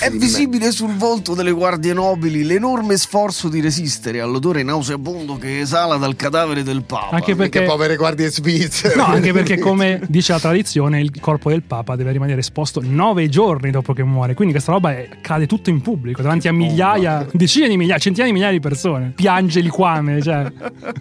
È 0.00 0.10
visibile 0.10 0.70
sul 0.70 0.94
volto 0.94 1.34
delle 1.34 1.52
guardie 1.52 1.92
nobili 1.92 2.44
l'enorme 2.44 2.96
sforzo 2.96 3.48
di 3.48 3.60
resistere 3.60 4.20
all'odore 4.20 4.62
nauseabondo 4.62 5.38
che 5.38 5.60
esala 5.60 5.96
dal 5.96 6.16
cadavere 6.16 6.62
del 6.62 6.82
Papa. 6.82 7.14
Anche 7.16 7.34
me. 7.34 7.44
Che 7.48 7.58
perché 7.58 7.62
povere 7.70 7.96
guardie 7.96 8.28
svizzere. 8.30 8.96
No, 8.96 9.04
anche 9.06 9.32
perché, 9.32 9.58
come 9.58 10.00
dice 10.08 10.32
la 10.32 10.40
tradizione, 10.40 11.00
il 11.00 11.12
corpo 11.20 11.48
del 11.50 11.62
Papa 11.62 11.96
deve 11.96 12.12
rimanere 12.12 12.40
esposto 12.40 12.80
nove 12.82 13.28
giorni 13.28 13.70
dopo 13.70 13.92
che 13.92 14.02
muore. 14.02 14.34
Quindi 14.34 14.52
questa 14.52 14.72
roba 14.72 14.90
è- 14.90 15.08
cade 15.22 15.46
tutto 15.46 15.70
in 15.70 15.80
pubblico, 15.80 16.20
davanti 16.20 16.48
a 16.48 16.52
migliaia, 16.52 17.26
decine 17.32 17.68
di 17.68 17.76
migliaia, 17.76 17.98
centinaia 17.98 18.30
di 18.30 18.36
migliaia 18.36 18.58
di 18.58 18.60
persone. 18.60 19.12
Piange 19.14 19.60
liquame, 19.60 20.20
cioè. 20.20 20.52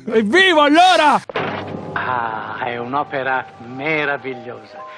Evviva 0.05 0.63
allora! 0.63 1.21
Ah, 1.93 2.63
è 2.65 2.77
un'opera 2.77 3.45
meravigliosa. 3.65 4.91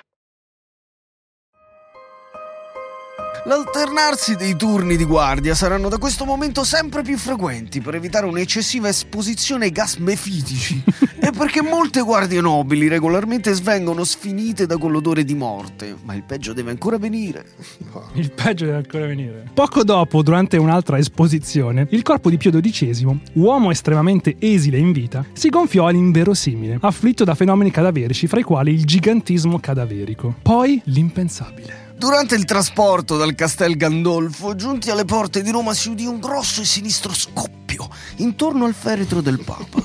L'alternarsi 3.46 4.36
dei 4.36 4.56
turni 4.56 4.98
di 4.98 5.04
guardia 5.06 5.54
saranno 5.54 5.88
da 5.88 6.00
questo 6.00 6.26
momento 6.26 6.64
sempre 6.64 7.04
più 7.04 7.16
frequenti 7.16 7.80
per 7.80 7.94
evitare 7.94 8.26
un'eccessiva 8.26 8.88
esposizione 8.88 9.66
ai 9.66 9.72
gas 9.72 9.98
mefitici 9.98 10.84
e 11.26 11.32
perché 11.32 11.64
molte 11.64 12.02
guardie 12.02 12.40
nobili 12.40 12.88
regolarmente 12.88 13.52
svengono 13.54 14.04
sfinite 14.04 14.68
da 14.68 14.78
quell'odore 14.78 15.24
di 15.24 15.34
morte. 15.34 15.96
Ma 16.04 16.14
il 16.14 16.22
peggio 16.22 16.54
deve 16.54 16.70
ancora 16.70 17.00
venire. 17.00 17.48
Il 18.14 18.32
peggio 18.32 18.66
deve 18.66 18.78
ancora 18.78 19.08
venire. 19.08 19.50
Poco 19.52 19.84
dopo, 19.84 20.22
durante 20.22 20.58
un'altra 20.58 21.00
esposizione, 21.00 21.88
il 21.90 22.04
corpo 22.04 22.30
di 22.30 22.38
Pio 22.38 22.52
XII, 22.52 23.20
uomo 23.34 23.72
estremamente 23.72 24.36
esile 24.38 24.78
in 24.78 24.92
vita, 24.92 25.26
si 25.34 25.50
gonfiò 25.50 25.88
all'inverosimile, 25.88 26.78
afflitto 26.82 27.24
da 27.24 27.34
fenomeni 27.34 27.72
cadaverici, 27.72 28.28
fra 28.28 28.40
i 28.40 28.44
quali 28.44 28.74
il 28.74 28.86
gigantismo 28.86 29.60
cadaverico. 29.60 30.36
Poi 30.42 30.80
l'impensabile. 30.86 31.94
Durante 31.98 32.36
il 32.36 32.46
trasporto 32.46 33.18
dal 33.18 33.34
Castel 33.34 33.78
Gandolfo, 33.78 34.54
giunti 34.56 34.92
alle 34.92 35.06
porte 35.06 35.42
di 35.42 35.50
Roma, 35.50 35.74
si 35.74 35.90
udì 35.90 36.06
un 36.06 36.20
grosso 36.20 36.62
e 36.62 36.66
sinistro 36.66 37.14
scoppio 37.14 37.88
intorno 38.18 38.66
al 38.66 38.74
feretro 38.74 39.22
del 39.22 39.40
Papa. 39.44 39.82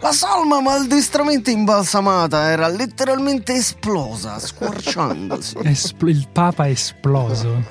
La 0.00 0.12
salma 0.12 0.60
maldestramente 0.60 1.50
imbalsamata 1.50 2.50
era 2.50 2.68
letteralmente 2.68 3.54
esplosa, 3.54 4.38
squarciandosi. 4.38 5.56
Espl- 5.62 6.08
il 6.08 6.28
Papa 6.30 6.66
è 6.66 6.70
esploso. 6.70 7.62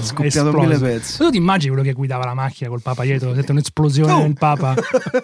scoppiato 0.00 0.48
in 0.50 0.56
mille 0.56 0.78
pezzi. 0.78 1.18
Tu 1.18 1.30
ti 1.30 1.36
immagini 1.36 1.72
quello 1.72 1.86
che 1.86 1.94
guidava 1.94 2.24
la 2.24 2.34
macchina 2.34 2.68
col 2.68 2.82
Papa 2.82 3.02
dietro? 3.02 3.34
Sente 3.34 3.52
un'esplosione 3.52 4.22
del 4.22 4.34
Papa. 4.34 4.74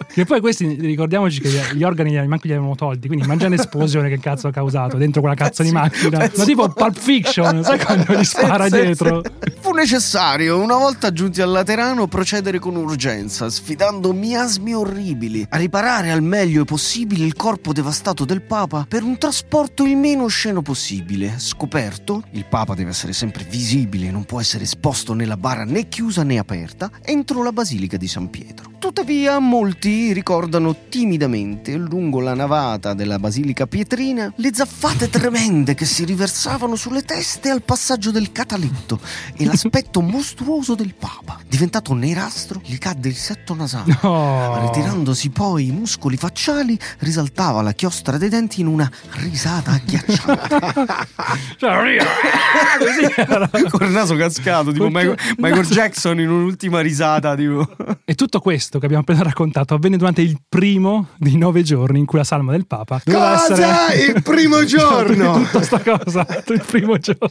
che 0.07 0.23
poi 0.25 0.39
questi, 0.39 0.65
ricordiamoci 0.79 1.41
che 1.41 1.49
gli 1.73 1.83
organi 1.83 2.15
manco 2.27 2.47
gli 2.47 2.51
avevano 2.51 2.75
tolti. 2.75 3.07
Quindi 3.07 3.25
immagina 3.25 3.49
l'esplosione 3.49 4.09
che 4.09 4.19
cazzo 4.19 4.47
ha 4.47 4.51
causato 4.51 4.97
dentro 4.97 5.21
quella 5.21 5.35
cazzo 5.35 5.63
di 5.63 5.71
macchina. 5.71 6.17
Ma 6.35 6.45
tipo 6.45 6.69
Pulp 6.69 6.97
Fiction, 6.97 7.63
sai 7.63 7.79
quando 7.79 8.13
gli 8.13 8.23
spara 8.23 8.65
sì, 8.65 8.71
dietro? 8.81 9.21
sì. 9.23 9.51
Fu 9.59 9.71
necessario, 9.71 10.59
una 10.59 10.77
volta 10.77 11.11
giunti 11.11 11.41
al 11.41 11.51
Laterano, 11.51 12.07
procedere 12.07 12.59
con 12.59 12.75
urgenza, 12.75 13.49
sfidando 13.49 14.13
miasmi 14.13 14.73
orribili, 14.73 15.45
a 15.49 15.57
riparare 15.57 15.82
al 15.91 16.21
meglio 16.21 16.63
possibile 16.63 17.25
il 17.25 17.35
corpo 17.35 17.73
devastato 17.73 18.23
del 18.25 18.41
Papa 18.41 18.85
per 18.87 19.03
un 19.03 19.17
trasporto 19.17 19.83
il 19.83 19.97
meno 19.97 20.23
osceno 20.23 20.61
possibile. 20.61 21.35
Scoperto, 21.37 22.23
il 22.31 22.45
Papa 22.45 22.73
deve 22.73 22.91
essere 22.91 23.11
sempre 23.11 23.43
visibile, 23.43 24.09
non 24.09 24.23
può 24.23 24.39
essere 24.39 24.63
esposto 24.63 25.13
nella 25.13 25.37
bara 25.37 25.65
né 25.65 25.89
chiusa 25.89 26.23
né 26.23 26.37
aperta, 26.37 26.89
entro 27.01 27.43
la 27.43 27.51
Basilica 27.51 27.97
di 27.97 28.07
San 28.07 28.29
Pietro. 28.29 28.72
Tuttavia, 28.83 29.39
molti 29.39 30.11
ricordano 30.11 30.75
timidamente, 30.89 31.77
lungo 31.77 32.19
la 32.19 32.33
navata 32.33 32.93
della 32.93 33.17
Basilica 33.17 33.65
Pietrina, 33.65 34.31
le 34.35 34.53
zaffate 34.53 35.09
tremende 35.09 35.73
che 35.73 35.85
si 35.85 36.03
riversavano 36.03 36.75
sulle 36.75 37.03
teste 37.03 37.49
al 37.49 37.61
passaggio 37.63 38.11
del 38.11 38.33
cataletto 38.33 38.99
e 39.37 39.45
l'aspetto 39.45 40.01
mostruoso 40.03 40.75
del 40.75 40.95
Papa. 40.95 41.39
Diventato 41.47 41.93
nerastro, 41.93 42.59
gli 42.61 42.77
cadde 42.77 43.07
il 43.07 43.15
setto 43.15 43.53
nasale. 43.53 43.97
No. 44.01 44.59
Ritirandosi 44.65 45.29
poi 45.29 45.67
i 45.67 45.71
muscoli 45.71 46.17
facciali, 46.17 46.77
risaltava 46.99 47.61
la 47.61 47.71
chiostra 47.71 48.17
dei 48.17 48.27
denti 48.27 48.59
in 48.59 48.67
una 48.67 48.91
risata 49.11 49.71
agghiacciata. 49.71 51.07
Cioè. 51.55 51.97
Col 53.69 53.91
naso 53.91 54.15
cascato, 54.15 54.71
tipo 54.73 54.89
Michael- 54.89 55.17
Michael 55.37 55.65
Jackson 55.67 56.19
in 56.19 56.29
un'ultima 56.29 56.81
risata, 56.81 57.33
tipo. 57.35 57.65
E 58.03 58.15
tutto 58.15 58.39
questo 58.39 58.72
che 58.79 58.85
abbiamo 58.85 59.03
appena 59.03 59.23
raccontato 59.23 59.73
avvenne 59.73 59.97
durante 59.97 60.21
il 60.21 60.37
primo 60.47 61.09
dei 61.17 61.37
nove 61.37 61.63
giorni 61.63 61.99
in 61.99 62.05
cui 62.05 62.17
la 62.17 62.23
salma 62.23 62.51
del 62.51 62.65
Papa 62.67 63.01
doveva 63.03 63.37
Cosa? 63.47 63.91
essere 63.93 64.11
Il 64.13 64.21
primo 64.23 64.63
giorno? 64.65 65.33
tutta 65.33 65.61
sta 65.61 65.79
cosa 65.79 66.25
il 66.47 66.63
primo 66.65 66.97
giorno 66.97 67.29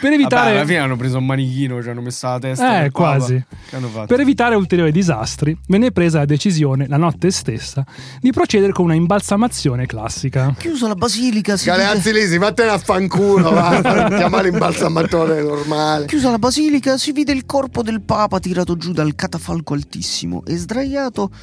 per 0.00 0.12
evitare 0.12 0.50
Vabbè, 0.50 0.56
alla 0.56 0.64
fine 0.66 0.78
hanno 0.78 0.96
preso 0.96 1.18
un 1.18 1.26
manichino, 1.26 1.82
ci 1.82 1.88
hanno 1.88 2.00
messo 2.02 2.26
la 2.26 2.38
testa. 2.38 2.84
Eh, 2.84 2.90
quasi. 2.90 3.42
Che 3.68 3.76
hanno 3.76 3.88
fatto? 3.88 4.06
Per 4.06 4.20
evitare 4.20 4.54
ulteriori 4.54 4.90
disastri, 4.92 5.56
venne 5.68 5.90
presa 5.92 6.18
la 6.18 6.24
decisione, 6.24 6.86
la 6.88 6.96
notte 6.96 7.30
stessa, 7.30 7.84
di 8.20 8.30
procedere 8.32 8.72
con 8.72 8.84
una 8.86 8.94
imbalsamazione 8.94 9.86
classica. 9.86 10.54
Chiusa 10.58 10.88
la 10.88 10.94
basilica, 10.94 11.56
si 11.56 11.70
vide... 11.70 11.76
Galeazzi 11.82 12.12
Lisi, 12.12 12.38
vattene 12.38 12.70
a 12.70 12.78
fanculo, 12.78 13.50
va. 13.50 13.80
Chiamare 14.16 14.50
l'imbalsamatore 14.50 15.42
normale. 15.42 16.06
Chiusa 16.06 16.30
la 16.30 16.38
basilica, 16.38 16.96
si 16.98 17.12
vide 17.12 17.32
il 17.32 17.46
corpo 17.46 17.82
del 17.82 18.02
Papa 18.02 18.38
tirato 18.38 18.76
giù 18.76 18.92
dal 18.92 19.14
catafalco 19.14 19.74
altissimo 19.74 20.42
e 20.46 20.56
sdraiato 20.56 20.81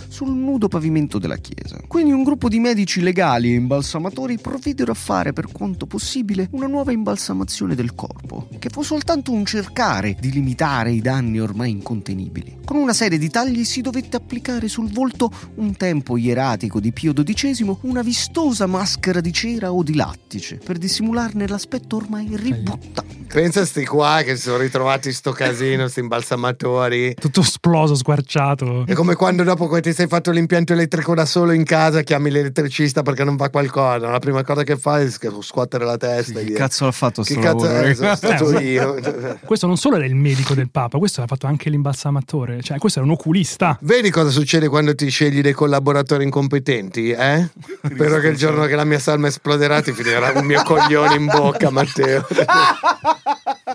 sul 0.08 0.32
nudo 0.32 0.68
pavimento 0.68 1.18
della 1.20 1.38
chiesa. 1.38 1.80
Quindi 1.88 2.12
un 2.12 2.24
gruppo 2.24 2.50
di 2.50 2.60
medici 2.60 3.02
legali 3.02 3.52
e 3.52 3.56
imbalsamatori 3.56 4.38
provvidero 4.38 4.92
a 4.92 4.96
fare 4.96 5.34
per 5.34 5.48
quanto 5.52 5.86
possibile 5.86 6.48
una 6.52 6.68
nuova 6.68 6.92
imbalsamazione 6.92 7.76
del 7.76 7.96
corpo, 7.96 8.48
che 8.60 8.70
fu 8.70 8.82
soltanto 8.82 9.32
un 9.32 9.46
cercare 9.46 10.16
di 10.20 10.32
limitare 10.32 10.92
i 10.92 11.02
danni 11.02 11.40
ormai 11.40 11.72
incontenibili. 11.72 12.58
Con 12.66 12.78
una 12.78 12.94
serie 12.94 13.18
di 13.18 13.30
tagli 13.30 13.64
si 13.64 13.82
dovette 13.82 14.18
applicare 14.18 14.68
sul 14.68 14.92
volto 14.92 15.32
un 15.56 15.76
tempo 15.76 16.18
ieratico 16.18 16.80
di 16.80 16.92
Pio 16.92 17.14
XII 17.14 17.78
una 17.82 18.02
vistosa 18.02 18.68
maschera 18.68 19.22
di 19.22 19.34
cera 19.34 19.72
o 19.72 19.82
di 19.84 19.96
lattice 19.96 20.60
per 20.64 20.78
dissimularne 20.78 21.48
l'aspetto 21.48 21.96
ormai 21.96 22.30
ributtante. 22.34 23.18
Pensa 23.30 23.62
a 23.62 23.66
sti 23.66 23.86
qua 23.86 24.22
che 24.24 24.36
si 24.36 24.44
sono 24.44 24.58
ritrovati 24.58 25.12
sto 25.12 25.32
casino, 25.32 25.88
sti 25.88 26.00
imbalsamatori. 26.00 27.14
Tutto 27.14 27.42
esploso, 27.42 27.94
squarciato. 27.94 28.86
È 28.88 28.94
come 28.94 29.14
quando 29.20 29.44
dopo 29.44 29.68
che 29.68 29.82
ti 29.82 29.92
sei 29.92 30.08
fatto 30.08 30.32
l'impianto 30.32 30.72
elettrico 30.72 31.14
da 31.14 31.26
solo 31.26 31.52
in 31.52 31.66
casa 31.66 32.04
chiami 32.04 32.32
l'elettricista 32.32 33.02
perché 33.02 33.26
non 33.26 33.36
va 33.36 33.50
qualcosa. 33.50 34.10
La 34.10 34.20
prima 34.20 34.44
cosa 34.46 34.64
che 34.64 34.78
fai 34.78 35.08
è 35.08 35.10
scuotere 35.10 35.84
la 35.84 35.98
testa. 35.98 36.40
Che 36.40 36.54
cazzo 36.54 36.86
l'ha 36.86 36.94
fatto 36.94 37.24
Che 37.24 37.34
sto 37.34 37.42
cazzo 37.42 37.66
lavoro? 37.66 37.84
è? 37.84 37.94
Sono 37.96 38.16
stato 38.16 38.58
Eh, 38.58 38.64
io. 38.72 38.96
Questo 39.44 39.68
non 39.68 39.76
solo 39.76 39.98
era 39.98 40.06
il 40.06 40.16
medico 40.16 40.54
del 40.54 40.70
Papa, 40.72 40.98
questo 41.00 41.20
aveva 41.20 41.36
fatto 41.36 41.48
anche 41.48 41.70
l'imbalsamatore, 41.70 42.62
cioè 42.62 42.78
questo 42.78 43.00
era 43.00 43.08
un 43.10 43.14
oculista. 43.14 43.78
Vedi 43.82 44.10
cosa 44.10 44.30
succede 44.30 44.70
quando 44.70 44.96
ti 44.96 45.10
scegli 45.10 45.42
dei 45.42 45.52
collaboratori 45.52 46.24
incompetenti, 46.24 47.10
eh? 47.10 47.50
Spero 47.84 48.20
che 48.20 48.28
il 48.28 48.38
giorno 48.38 48.68
che 48.68 48.76
la 48.76 48.86
mia 48.86 49.00
salma 49.00 49.28
esploderà 49.28 49.82
ti 49.82 49.92
finirà 49.92 50.32
un 50.34 50.46
mio 50.46 50.64
coglione 50.64 51.16
in 51.16 51.26
bocca, 51.26 51.70
Matteo. 51.76 52.26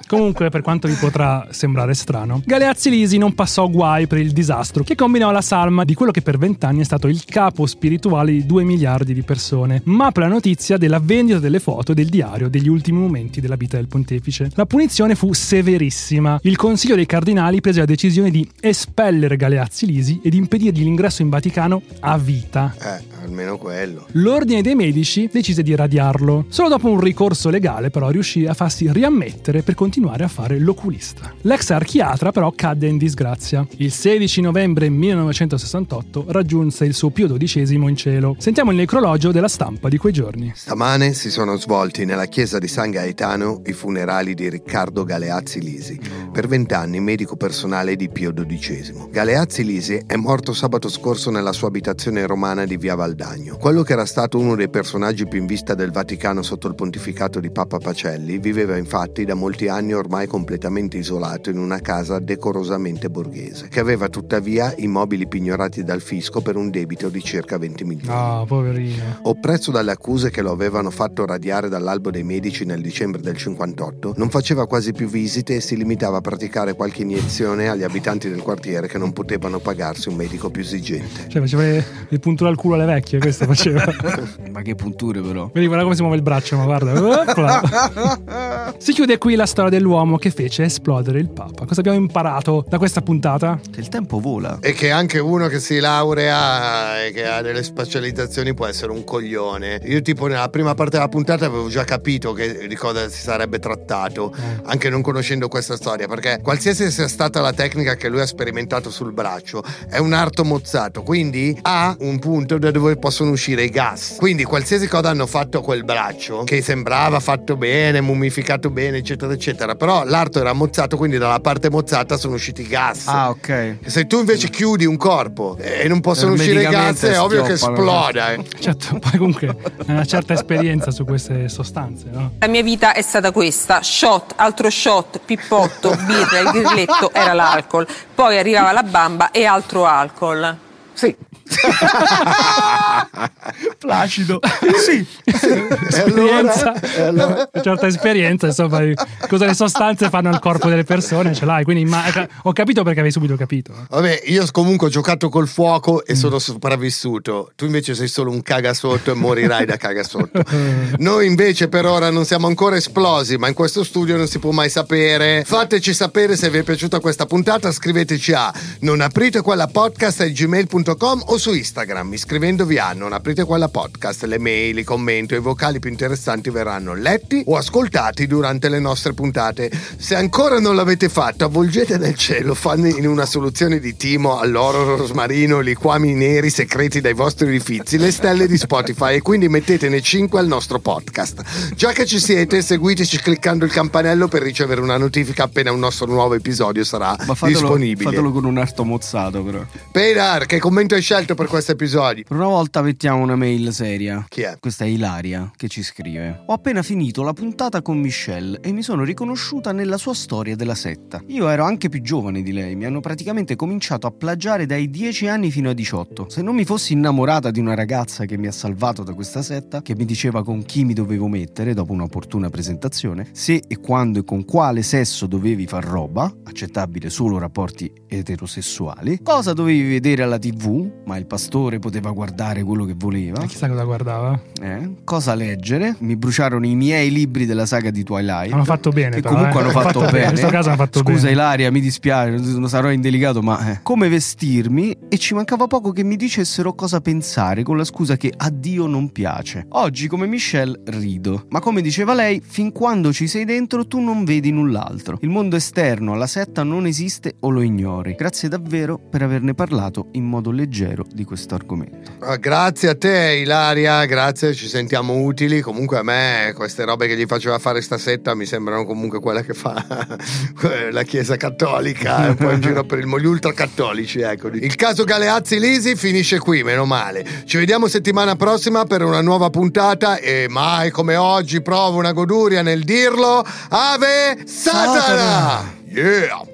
Comunque, 0.07 0.49
per 0.49 0.63
quanto 0.63 0.89
vi 0.89 0.95
potrà 0.95 1.47
sembrare 1.51 1.93
strano, 1.93 2.41
Galeazzi 2.45 2.89
Lisi 2.89 3.19
non 3.19 3.35
passò 3.35 3.69
guai 3.69 4.07
per 4.07 4.19
il 4.19 4.33
disastro 4.33 4.85
che 4.85 4.95
combinò 4.95 5.33
la 5.35 5.40
salma 5.40 5.85
di 5.85 5.94
quello 5.94 6.12
che 6.12 6.23
per 6.23 6.38
vent'anni 6.38 6.81
è 6.81 6.85
stato 6.85 7.09
il 7.09 7.25
capo 7.25 7.66
spirituale 7.66 8.31
di 8.31 8.47
due 8.47 8.62
miliardi 8.62 9.12
di 9.12 9.23
persone, 9.23 9.83
ma 9.87 10.12
per 10.12 10.23
la 10.23 10.29
notizia 10.29 10.77
della 10.77 11.01
vendita 11.01 11.40
delle 11.40 11.59
foto 11.59 11.92
del 11.92 12.09
diario 12.09 12.49
degli 12.49 12.68
ultimi 12.68 13.01
momenti 13.01 13.40
della 13.40 13.57
vita 13.57 13.77
del 13.77 13.88
pontefice. 13.88 14.51
La 14.55 14.64
punizione 14.64 15.16
fu 15.16 15.33
severissima. 15.33 16.38
Il 16.42 16.57
Consiglio 16.57 16.94
dei 16.94 17.07
Cardinali 17.07 17.61
prese 17.61 17.81
la 17.81 17.85
decisione 17.85 18.31
di 18.31 18.49
espellere 18.61 19.37
Galeazzi 19.37 19.87
Lisi 19.87 20.20
ed 20.23 20.35
impedirgli 20.35 20.85
l'ingresso 20.85 21.23
in 21.23 21.31
Vaticano 21.31 21.83
a 22.01 22.16
vita. 22.16 22.73
Eh, 22.81 23.03
almeno 23.25 23.59
quello. 23.59 24.07
L'ordine 24.12 24.62
dei 24.62 24.77
medici 24.77 25.29
decise 25.33 25.64
di 25.64 25.75
radiarlo. 25.75 26.44
Solo 26.49 26.68
dopo 26.68 26.88
un 26.88 27.01
ricorso 27.01 27.51
legale, 27.51 27.90
però, 27.90 28.11
riuscì 28.11 28.47
a 28.47 28.55
farsi 28.55 28.88
riammettere 28.92 29.62
per 29.62 29.75
continuare 29.75 30.23
a 30.23 30.29
fare 30.29 30.61
l'oculista. 30.61 31.33
L'ex 31.42 31.70
archiatra, 31.70 32.31
però, 32.31 32.53
cadde 32.55 32.87
in 32.87 32.99
disgrazia. 32.99 33.66
Il 33.79 33.90
16 33.90 34.40
novembre 34.40 34.88
1968 35.25 36.25
raggiunse 36.29 36.85
il 36.85 36.95
suo 36.95 37.11
Pio 37.11 37.29
XII 37.37 37.75
in 37.75 37.97
cielo. 37.97 38.37
Sentiamo 38.39 38.71
il 38.71 38.77
necrologio 38.77 39.33
della 39.33 39.49
stampa 39.49 39.89
di 39.89 39.97
quei 39.97 40.13
giorni. 40.13 40.53
Stamane 40.55 41.15
si 41.15 41.31
sono 41.31 41.57
svolti 41.57 42.05
nella 42.05 42.27
chiesa 42.27 42.59
di 42.59 42.69
San 42.69 42.91
Gaetano 42.91 43.63
i 43.67 43.73
funerali 43.73 44.35
di 44.35 44.49
Riccardo 44.49 45.05
Galeazzi 45.05 45.61
Lisi, 45.61 45.99
per 46.33 46.47
vent'anni 46.47 47.01
medico 47.01 47.37
personale 47.37 47.97
di 47.97 48.09
Pio 48.09 48.33
XII. 48.33 49.09
Galeazzi 49.11 49.65
Lisi 49.65 50.03
è 50.07 50.17
morto 50.17 50.53
sabato 50.53 50.89
scorso 50.89 51.31
nella 51.31 51.53
sua 51.53 51.69
abitazione 51.69 52.27
romana 52.27 52.65
di 52.65 52.77
Via 52.77 52.95
Valdagno. 52.95 53.57
Quello 53.57 53.83
che 53.83 53.93
era 53.93 54.07
stato 54.07 54.39
uno 54.39 54.57
dei 54.57 54.69
personaggi 54.69 55.27
più 55.27 55.39
in 55.39 55.47
vista 55.47 55.75
del 55.75 55.93
Vaticano 55.93 56.43
sotto 56.43 56.69
il 56.69 56.75
pontificato 56.75 57.41
di 57.41 57.51
Papa 57.51 57.79
Pacelli 57.79 58.39
viveva 58.39 58.77
infatti 58.77 59.25
da 59.25 59.35
molti 59.35 59.69
anni 59.69 59.95
ormai 59.95 60.27
completamente 60.27 60.99
isolato 60.99 61.51
in 61.51 61.59
una 61.59 61.81
casa 61.81 62.19
decorosamente 62.19 63.09
borghese, 63.09 63.69
che 63.69 63.81
aveva 63.81 64.09
tuttavia 64.09 64.75
i 64.79 64.87
mobili 64.87 65.13
pignorati 65.27 65.85
dal 65.85 66.00
fisco 66.00 66.40
per 66.40 66.57
un 66.57 66.70
debito 66.70 67.09
di 67.09 67.22
circa 67.22 67.59
20 67.59 67.85
milioni. 67.85 68.12
Ah, 68.12 68.44
poverino. 68.46 69.03
Oppresso 69.22 69.70
dalle 69.70 69.92
accuse 69.92 70.31
che 70.31 70.42
lo 70.42 70.50
avevano 70.50 70.90
fatto 70.90 71.24
radiare 71.24 71.68
dall'albo 71.68 72.11
dei 72.11 72.24
medici 72.24 72.64
nel 72.64 72.81
dicembre 72.81 73.22
del 73.22 73.37
58, 73.37 74.14
non 74.16 74.29
faceva 74.29 74.66
quasi 74.66 74.92
più 74.92 75.09
visite 75.09 75.57
e 75.57 75.61
si 75.61 75.77
limitava 75.77 76.18
a 76.18 76.20
praticare 76.20 76.74
qualche 76.74 77.03
iniezione 77.03 77.68
agli 77.68 77.83
abitanti 77.83 78.29
del 78.29 78.42
quartiere 78.42 78.88
che 78.88 78.98
non 78.98 79.12
potevano 79.12 79.59
pagarsi 79.59 80.09
un 80.09 80.16
medico 80.16 80.50
più 80.50 80.62
esigente. 80.62 81.29
Cioè, 81.29 81.40
faceva 81.40 81.62
le, 81.62 81.85
le 82.09 82.18
punture 82.18 82.50
al 82.50 82.57
culo 82.57 82.74
alle 82.74 82.87
vecchie, 82.87 83.18
questo 83.18 83.46
faceva. 83.46 83.85
Ma 84.50 84.62
che 84.62 84.74
punture 84.74 85.20
però. 85.20 85.50
Vedi, 85.53 85.66
guarda 85.66 85.85
come 85.85 85.94
si 85.94 86.03
muove 86.03 86.16
il 86.16 86.22
braccio, 86.22 86.57
ma 86.57 86.64
guarda. 86.64 88.74
Si 88.79 88.92
chiude 88.92 89.18
qui 89.18 89.35
la 89.35 89.46
storia 89.46 89.70
dell'uomo 89.70 90.16
che 90.16 90.31
fece 90.31 90.64
esplodere 90.64 91.18
il 91.18 91.29
Papa. 91.29 91.66
Cosa 91.66 91.81
abbiamo 91.81 91.98
imparato 91.98 92.64
da 92.68 92.79
questa 92.79 93.03
puntata? 93.03 93.59
Che 93.70 93.81
il 93.81 93.88
tempo 93.88 94.20
vola. 94.20 94.59
E 94.61 94.72
che 94.72 94.90
anche 94.90 95.04
uno 95.19 95.49
che 95.49 95.61
si 95.61 95.79
laurea 95.79 97.05
e 97.05 97.12
che 97.12 97.27
ha 97.27 97.43
delle 97.43 97.62
specializzazioni 97.62 98.55
può 98.55 98.67
essere 98.67 98.93
un 98.93 99.05
coglione. 99.05 99.81
Io 99.85 100.03
tipo 100.03 100.27
nella 100.27 100.49
prima 100.49 100.75
parte 100.75 100.97
della 100.97 101.09
puntata 101.09 101.47
avevo 101.47 101.69
già 101.69 101.85
capito 101.85 102.33
che, 102.33 102.67
di 102.67 102.75
cosa 102.75 103.09
si 103.09 103.21
sarebbe 103.21 103.59
trattato, 103.59 104.35
anche 104.64 104.88
non 104.88 105.03
conoscendo 105.03 105.49
questa 105.49 105.77
storia, 105.77 106.07
perché 106.07 106.40
qualsiasi 106.43 106.90
sia 106.90 107.09
stata 107.09 107.40
la 107.40 107.53
tecnica 107.53 107.95
che 107.97 108.09
lui 108.09 108.21
ha 108.21 108.27
sperimentato 108.27 108.90
sul 108.90 109.12
braccio, 109.12 109.62
è 109.88 109.99
un 109.99 110.12
arto 110.12 110.45
mozzato, 110.45 111.03
quindi 111.03 111.57
ha 111.62 111.95
un 112.01 112.19
punto 112.19 112.59
da 112.59 112.71
dove 112.71 112.97
possono 112.97 113.31
uscire 113.31 113.64
i 113.64 113.71
gas. 113.71 114.17
Quindi 114.19 114.45
qualsiasi 114.45 114.87
cosa 114.88 115.11
hanno 115.11 115.27
fatto 115.27 115.59
a 115.59 115.62
quel 115.62 115.85
braccio, 115.85 116.45
che 116.45 116.62
sembrava 116.62 117.21
fatto 117.21 117.57
bene, 117.57 118.01
mummificato 118.01 118.71
bene, 118.71 118.99
eccetera, 118.99 119.33
eccetera, 119.33 119.75
però 119.75 120.05
l'arto 120.05 120.40
era 120.40 120.53
mozzato, 120.53 120.97
quindi 120.97 121.19
dalla 121.19 121.40
parte 121.40 121.71
mozzata 121.71 122.17
sono 122.17 122.35
usciti 122.35 122.62
i 122.62 122.67
gas. 122.67 123.07
Ah, 123.07 123.31
ok. 123.31 123.77
Se 123.87 124.07
tu 124.07 124.19
invece 124.19 124.49
chiudi 124.49 124.85
un 124.87 124.94
corpo 124.97 125.57
e 125.59 125.87
non 125.89 126.01
possono 126.01 126.33
uscire 126.33 126.61
i 126.61 126.65
gas, 126.65 126.73
Ermeticamente 126.75 127.13
è 127.13 127.21
ovvio 127.21 127.43
che 127.43 127.53
esploda. 127.53 128.33
eh. 128.33 128.45
Certo, 128.61 128.99
poi 128.99 129.19
comunque 129.19 129.49
hai 129.49 129.85
una 129.95 130.05
certa 130.05 130.33
esperienza 130.35 130.91
su 130.91 131.05
queste 131.05 131.49
sostanze, 131.49 132.07
no? 132.11 132.33
La 132.39 132.49
mia 132.49 132.63
vita 132.63 132.93
è 132.95 133.03
stata 133.03 133.31
questa: 133.33 133.83
shot, 133.83 134.33
altro 134.37 134.71
shot, 134.71 135.21
pippotto, 135.25 135.91
birra, 136.07 136.39
il 136.41 136.51
grilletto 136.51 137.13
era 137.13 137.33
l'alcol. 137.33 137.87
Poi 138.15 138.39
arrivava 138.39 138.73
la 138.73 138.83
bamba 138.83 139.31
e 139.31 139.45
altro 139.45 139.85
alcol. 139.87 140.57
Sì. 140.93 141.15
Placido. 143.79 144.41
sì. 144.85 145.07
E 145.25 145.35
allora? 145.43 145.89
esperienza. 145.89 146.95
E 146.97 147.01
allora? 147.03 147.49
Una 147.53 147.63
certa 147.63 147.87
esperienza, 147.87 148.47
insomma, 148.47 148.81
cosa 149.29 149.47
le 149.47 149.55
sostanze 149.55 150.09
fanno 150.09 150.29
al 150.29 150.41
corpo 150.41 150.69
delle 150.69 150.85
persone, 150.85 151.35
ce 151.35 151.45
l'hai. 151.45 151.65
Quindi 151.65 151.83
imma- 151.83 152.05
ho 152.43 152.53
capito 152.53 152.83
perché 152.83 153.01
avevi 153.01 153.13
subito 153.13 153.37
capito. 153.37 153.73
Vabbè, 153.89 154.23
io 154.27 154.45
comunque 154.51 154.89
ho 154.89 154.91
giocato 154.91 155.29
col 155.29 155.49
fuoco 155.49 156.05
e 156.05 156.15
sono 156.15 156.39
sopravvissuto. 156.39 157.53
Tu 157.55 157.67
invece 157.67 157.95
sei 157.95 158.09
solo 158.09 158.31
un 158.31 158.43
cagasotto 158.43 159.11
e 159.11 159.15
morirai 159.15 159.67
da 159.67 159.77
cagasotto. 159.77 160.43
Noi 160.99 161.27
invece 161.27 161.69
per 161.69 161.87
ora 161.87 162.11
non 162.11 162.25
siamo 162.25 162.47
ancora 162.47 162.77
esplosi, 162.77 163.37
ma 163.37 163.49
in 163.49 163.55
questo 163.55 163.85
studio 163.85 164.17
non 164.17 164.29
si 164.29 164.39
può 164.39 164.51
mai 164.51 164.71
sapere. 164.71 165.45
Fateci 165.45 165.93
sapere 165.93 166.37
se 166.37 166.51
vi 166.51 166.59
è 166.59 166.63
piaciuta 166.63 167.01
questa 167.01 167.27
puntata, 167.27 167.71
scriveteci 167.73 168.33
a 168.33 168.53
non 168.81 169.01
aprite 169.01 169.43
quella 169.43 169.67
podcast 169.67 170.25
gmail.com 170.25 171.23
o 171.35 171.38
su 171.38 171.53
Instagram 171.53 172.12
iscrivendovi 172.12 172.79
a 172.79 172.92
non 172.92 173.12
aprite 173.12 173.44
quella 173.44 173.68
podcast. 173.68 174.25
Le 174.25 174.38
mail, 174.38 174.79
i 174.79 174.85
commenti 174.85 175.35
o 175.35 175.37
i 175.37 175.40
vocali 175.40 175.81
più 175.81 175.90
interessanti 175.90 176.51
verranno 176.51 176.94
letti 176.94 177.42
o 177.47 177.57
ascoltati 177.57 178.27
durante 178.27 178.68
le 178.68 178.79
nostre 178.79 179.14
puntate. 179.14 179.70
Se 179.97 180.14
ancora 180.14 180.61
non 180.61 180.77
l'avete 180.77 181.09
fatto, 181.09 181.44
avvolgete 181.44 181.99
nel 181.99 182.14
cielo, 182.14 182.55
fanno 182.55 182.87
in 182.87 183.07
una 183.09 183.27
soluzione 183.27 183.81
di 183.81 183.97
timo 183.97 184.38
all'oro 184.38 184.97
rosmarino, 184.97 185.59
liquami 185.61 186.14
neri 186.14 186.51
segreti 186.51 187.01
dai 187.01 187.14
vostri 187.14 187.51
rifizi, 187.51 187.99
le 187.99 188.12
stelle 188.12 188.47
di 188.47 188.57
Spotify 188.57 189.14
e 189.14 189.23
quindi 189.23 189.49
mettetene 189.49 190.01
5 190.01 190.38
al 190.38 190.47
nostro 190.47 190.79
podcast. 190.79 191.42
Già 191.75 191.90
che 191.90 192.07
ci 192.07 192.20
siete, 192.20 192.62
seguiteci 192.62 193.18
cliccando 193.18 193.64
il 193.64 193.73
campanello 193.73 194.29
per 194.29 194.42
ricevere 194.42 194.81
una 194.81 194.99
notifica 194.99 195.44
appena 195.44 195.73
un 195.73 195.81
nostro 195.81 196.07
nuovo 196.07 196.35
episodio 196.35 196.85
sarà 196.85 197.16
Ma 197.27 197.35
fatelo, 197.35 197.61
disponibile. 197.61 198.11
fatelo 198.11 198.31
con 198.31 198.44
un 198.44 198.59
arto 198.59 198.85
mozzato, 198.85 199.42
però. 199.42 199.64
Pedar, 199.90 200.47
che 200.47 200.59
commento 200.59 200.94
hai 200.94 201.03
scelto 201.03 201.23
per 201.33 201.47
questo 201.47 201.73
episodio? 201.73 202.25
Per 202.29 202.37
una 202.37 202.49
volta 202.49 202.83
mettiamo 202.83 203.23
una 203.23 203.37
mail 203.37 203.73
seria. 203.73 204.27
Chi 204.29 204.43
è? 204.43 204.59
Questa 204.61 204.85
è 204.85 204.89
Ilaria 204.89 205.51
che 205.57 205.69
ci 205.69 205.83
scrive. 205.83 206.43
Ho 206.47 206.53
appena 206.53 206.83
finito 206.83 207.23
la 207.23 207.33
puntata 207.33 207.81
con 207.81 207.99
Michelle 207.99 208.61
e 208.61 208.71
mi 208.73 208.83
sono 208.83 209.03
riconosciuta 209.03 209.73
nella 209.73 209.97
sua 209.97 210.13
storia 210.13 210.55
della 210.55 210.75
setta. 210.75 211.23
Io 211.29 211.49
ero 211.49 211.65
anche 211.65 211.89
più 211.89 212.03
giovane 212.03 212.43
di 212.43 212.53
lei, 212.53 212.77
mi 212.77 212.85
hanno 212.85 213.01
praticamente 213.01 213.57
cominciato 213.57 214.07
a 214.07 214.11
plagiare 214.11 214.67
dai 214.67 214.91
10 214.91 215.27
anni 215.29 215.51
fino 215.51 215.71
ai 215.71 215.75
18. 215.75 216.29
Se 216.29 216.43
non 216.43 216.55
mi 216.55 216.67
fossi 216.67 216.93
innamorata 216.93 217.51
di 217.51 217.61
una 217.61 217.75
ragazza 217.75 218.27
che 218.27 218.37
mi 218.37 218.47
ha 218.47 218.53
salvato 218.53 219.03
da 219.03 219.15
questa 219.15 219.41
setta, 219.41 219.81
che 219.81 219.95
mi 219.97 220.05
diceva 220.05 220.45
con 220.45 220.63
chi 220.65 220.85
mi 220.85 220.93
dovevo 220.93 221.27
mettere 221.27 221.73
dopo 221.73 221.93
un'opportuna 221.93 222.51
presentazione, 222.51 223.29
se 223.33 223.63
e 223.67 223.79
quando 223.79 224.19
e 224.19 224.25
con 224.25 224.45
quale 224.45 224.83
sesso 224.83 225.27
dovevi 225.27 225.67
far 225.67 225.85
roba, 225.85 226.31
accettabile 226.45 227.09
solo 227.09 227.39
rapporti 227.39 227.91
eterosessuali, 228.09 229.21
cosa 229.23 229.53
dovevi 229.55 229.89
vedere 229.89 230.23
alla 230.23 230.39
tv, 230.39 231.03
ma 231.07 231.13
il 231.16 231.27
pastore 231.27 231.79
poteva 231.79 232.11
guardare 232.11 232.62
quello 232.62 232.85
che 232.85 232.94
voleva, 232.96 233.42
E 233.42 233.46
chissà 233.46 233.68
cosa 233.68 233.85
guardava. 233.85 234.40
eh, 234.61 234.94
cosa 235.05 235.35
leggere, 235.35 235.96
mi 236.00 236.16
bruciarono 236.16 236.66
i 236.66 236.74
miei 236.74 237.11
libri 237.11 237.46
della 237.46 237.66
saga 237.66 237.90
di 237.90 238.03
Twilight. 238.03 238.53
Hanno 238.53 238.64
fatto 238.64 238.90
bene, 238.90 239.16
Che 239.16 239.22
però, 239.22 239.35
comunque 239.35 239.61
eh. 239.61 239.62
hanno 239.64 239.72
fatto, 239.72 239.98
bene. 240.00 240.11
bene. 240.12 240.24
In 240.24 240.31
questo 240.31 240.48
caso 240.48 240.68
hanno 240.68 240.77
fatto 240.79 240.98
Scusa 241.00 241.18
bene. 241.22 241.31
Ilaria, 241.33 241.70
mi 241.70 241.81
dispiace, 241.81 242.37
non 242.59 242.68
sarò 242.68 242.90
indelicato, 242.90 243.42
ma 243.42 243.72
eh. 243.72 243.81
come 243.83 244.09
vestirmi 244.09 244.96
e 245.09 245.18
ci 245.18 245.35
mancava 245.35 245.66
poco 245.66 245.92
che 245.92 246.03
mi 246.05 246.16
dicessero 246.16 246.74
cosa 246.74 247.00
pensare 247.00 247.62
con 247.62 247.77
la 247.77 247.85
scusa 247.85 248.16
che 248.16 248.33
a 248.37 248.50
Dio 248.50 248.87
non 248.87 249.11
piace. 249.12 249.66
Oggi 249.70 250.09
come 250.09 250.27
Michelle 250.27 250.81
rido, 250.87 251.46
ma 251.50 251.61
come 251.61 251.81
diceva 251.81 252.14
lei, 252.14 252.40
fin 252.44 252.72
quando 252.72 253.12
ci 253.12 253.27
sei 253.27 253.44
dentro 253.44 253.87
tu 253.87 254.00
non 254.00 254.24
vedi 254.24 254.50
null'altro. 254.50 255.18
Il 255.20 255.29
mondo 255.29 255.57
esterno 255.57 256.12
alla 256.12 256.27
setta 256.27 256.62
non 256.62 256.87
esiste 256.87 257.37
o 257.40 257.50
lo 257.50 257.61
ignori. 257.62 258.14
Grazie 258.16 258.48
davvero 258.48 258.98
per 258.98 259.22
averne 259.22 259.55
parlato 259.55 260.09
in 260.12 260.24
modo 260.24 260.50
leggero 260.50 261.04
di 261.12 261.25
questo 261.25 261.55
argomento. 261.55 262.12
Ah, 262.21 262.37
Grazie 262.37 262.88
a 262.90 262.95
te 262.97 263.38
Ilaria, 263.40 264.05
grazie, 264.05 264.55
ci 264.55 264.69
sentiamo 264.69 265.14
utili. 265.14 265.61
Comunque 265.61 265.99
a 265.99 266.03
me 266.03 266.53
queste 266.55 266.85
robe 266.85 267.07
che 267.07 267.17
gli 267.17 267.27
faceva 267.27 267.59
fare 267.59 267.81
sta 267.81 267.99
setta 267.99 268.35
mi 268.35 268.47
sembrano 268.47 268.85
comunque 268.85 269.21
quelle 269.21 269.45
che 269.45 269.55
fa 269.55 269.85
la 270.90 271.03
Chiesa 271.03 271.37
Cattolica, 271.37 272.29
un 272.29 272.35
po' 272.35 272.51
in 272.51 272.61
giro 272.61 272.85
per 272.85 272.99
il 272.99 273.07
mondo, 273.07 273.25
gli 273.25 273.31
ultracattolici, 273.31 274.21
ecco. 274.21 274.49
Il 274.49 274.75
caso 274.77 275.05
Galeazzi 275.05 275.59
Lisi 275.59 275.97
finisce 275.97 276.38
qui, 276.38 276.62
meno 276.62 276.85
male. 276.85 277.25
Ci 277.45 277.57
vediamo 277.57 277.88
settimana 277.88 278.37
prossima 278.37 278.85
per 278.85 279.03
una 279.03 279.21
nuova 279.21 279.51
puntata 279.51 280.17
e 280.19 280.47
mai 280.49 280.90
come 280.90 281.17
oggi 281.17 281.62
provo 281.62 281.99
una 281.99 282.12
goduria 282.12 282.62
nel 282.62 282.85
dirlo. 282.85 283.45
Ave 283.69 284.43
Satana! 284.45 285.01
Satana! 285.01 285.75
Yeah! 285.87 286.54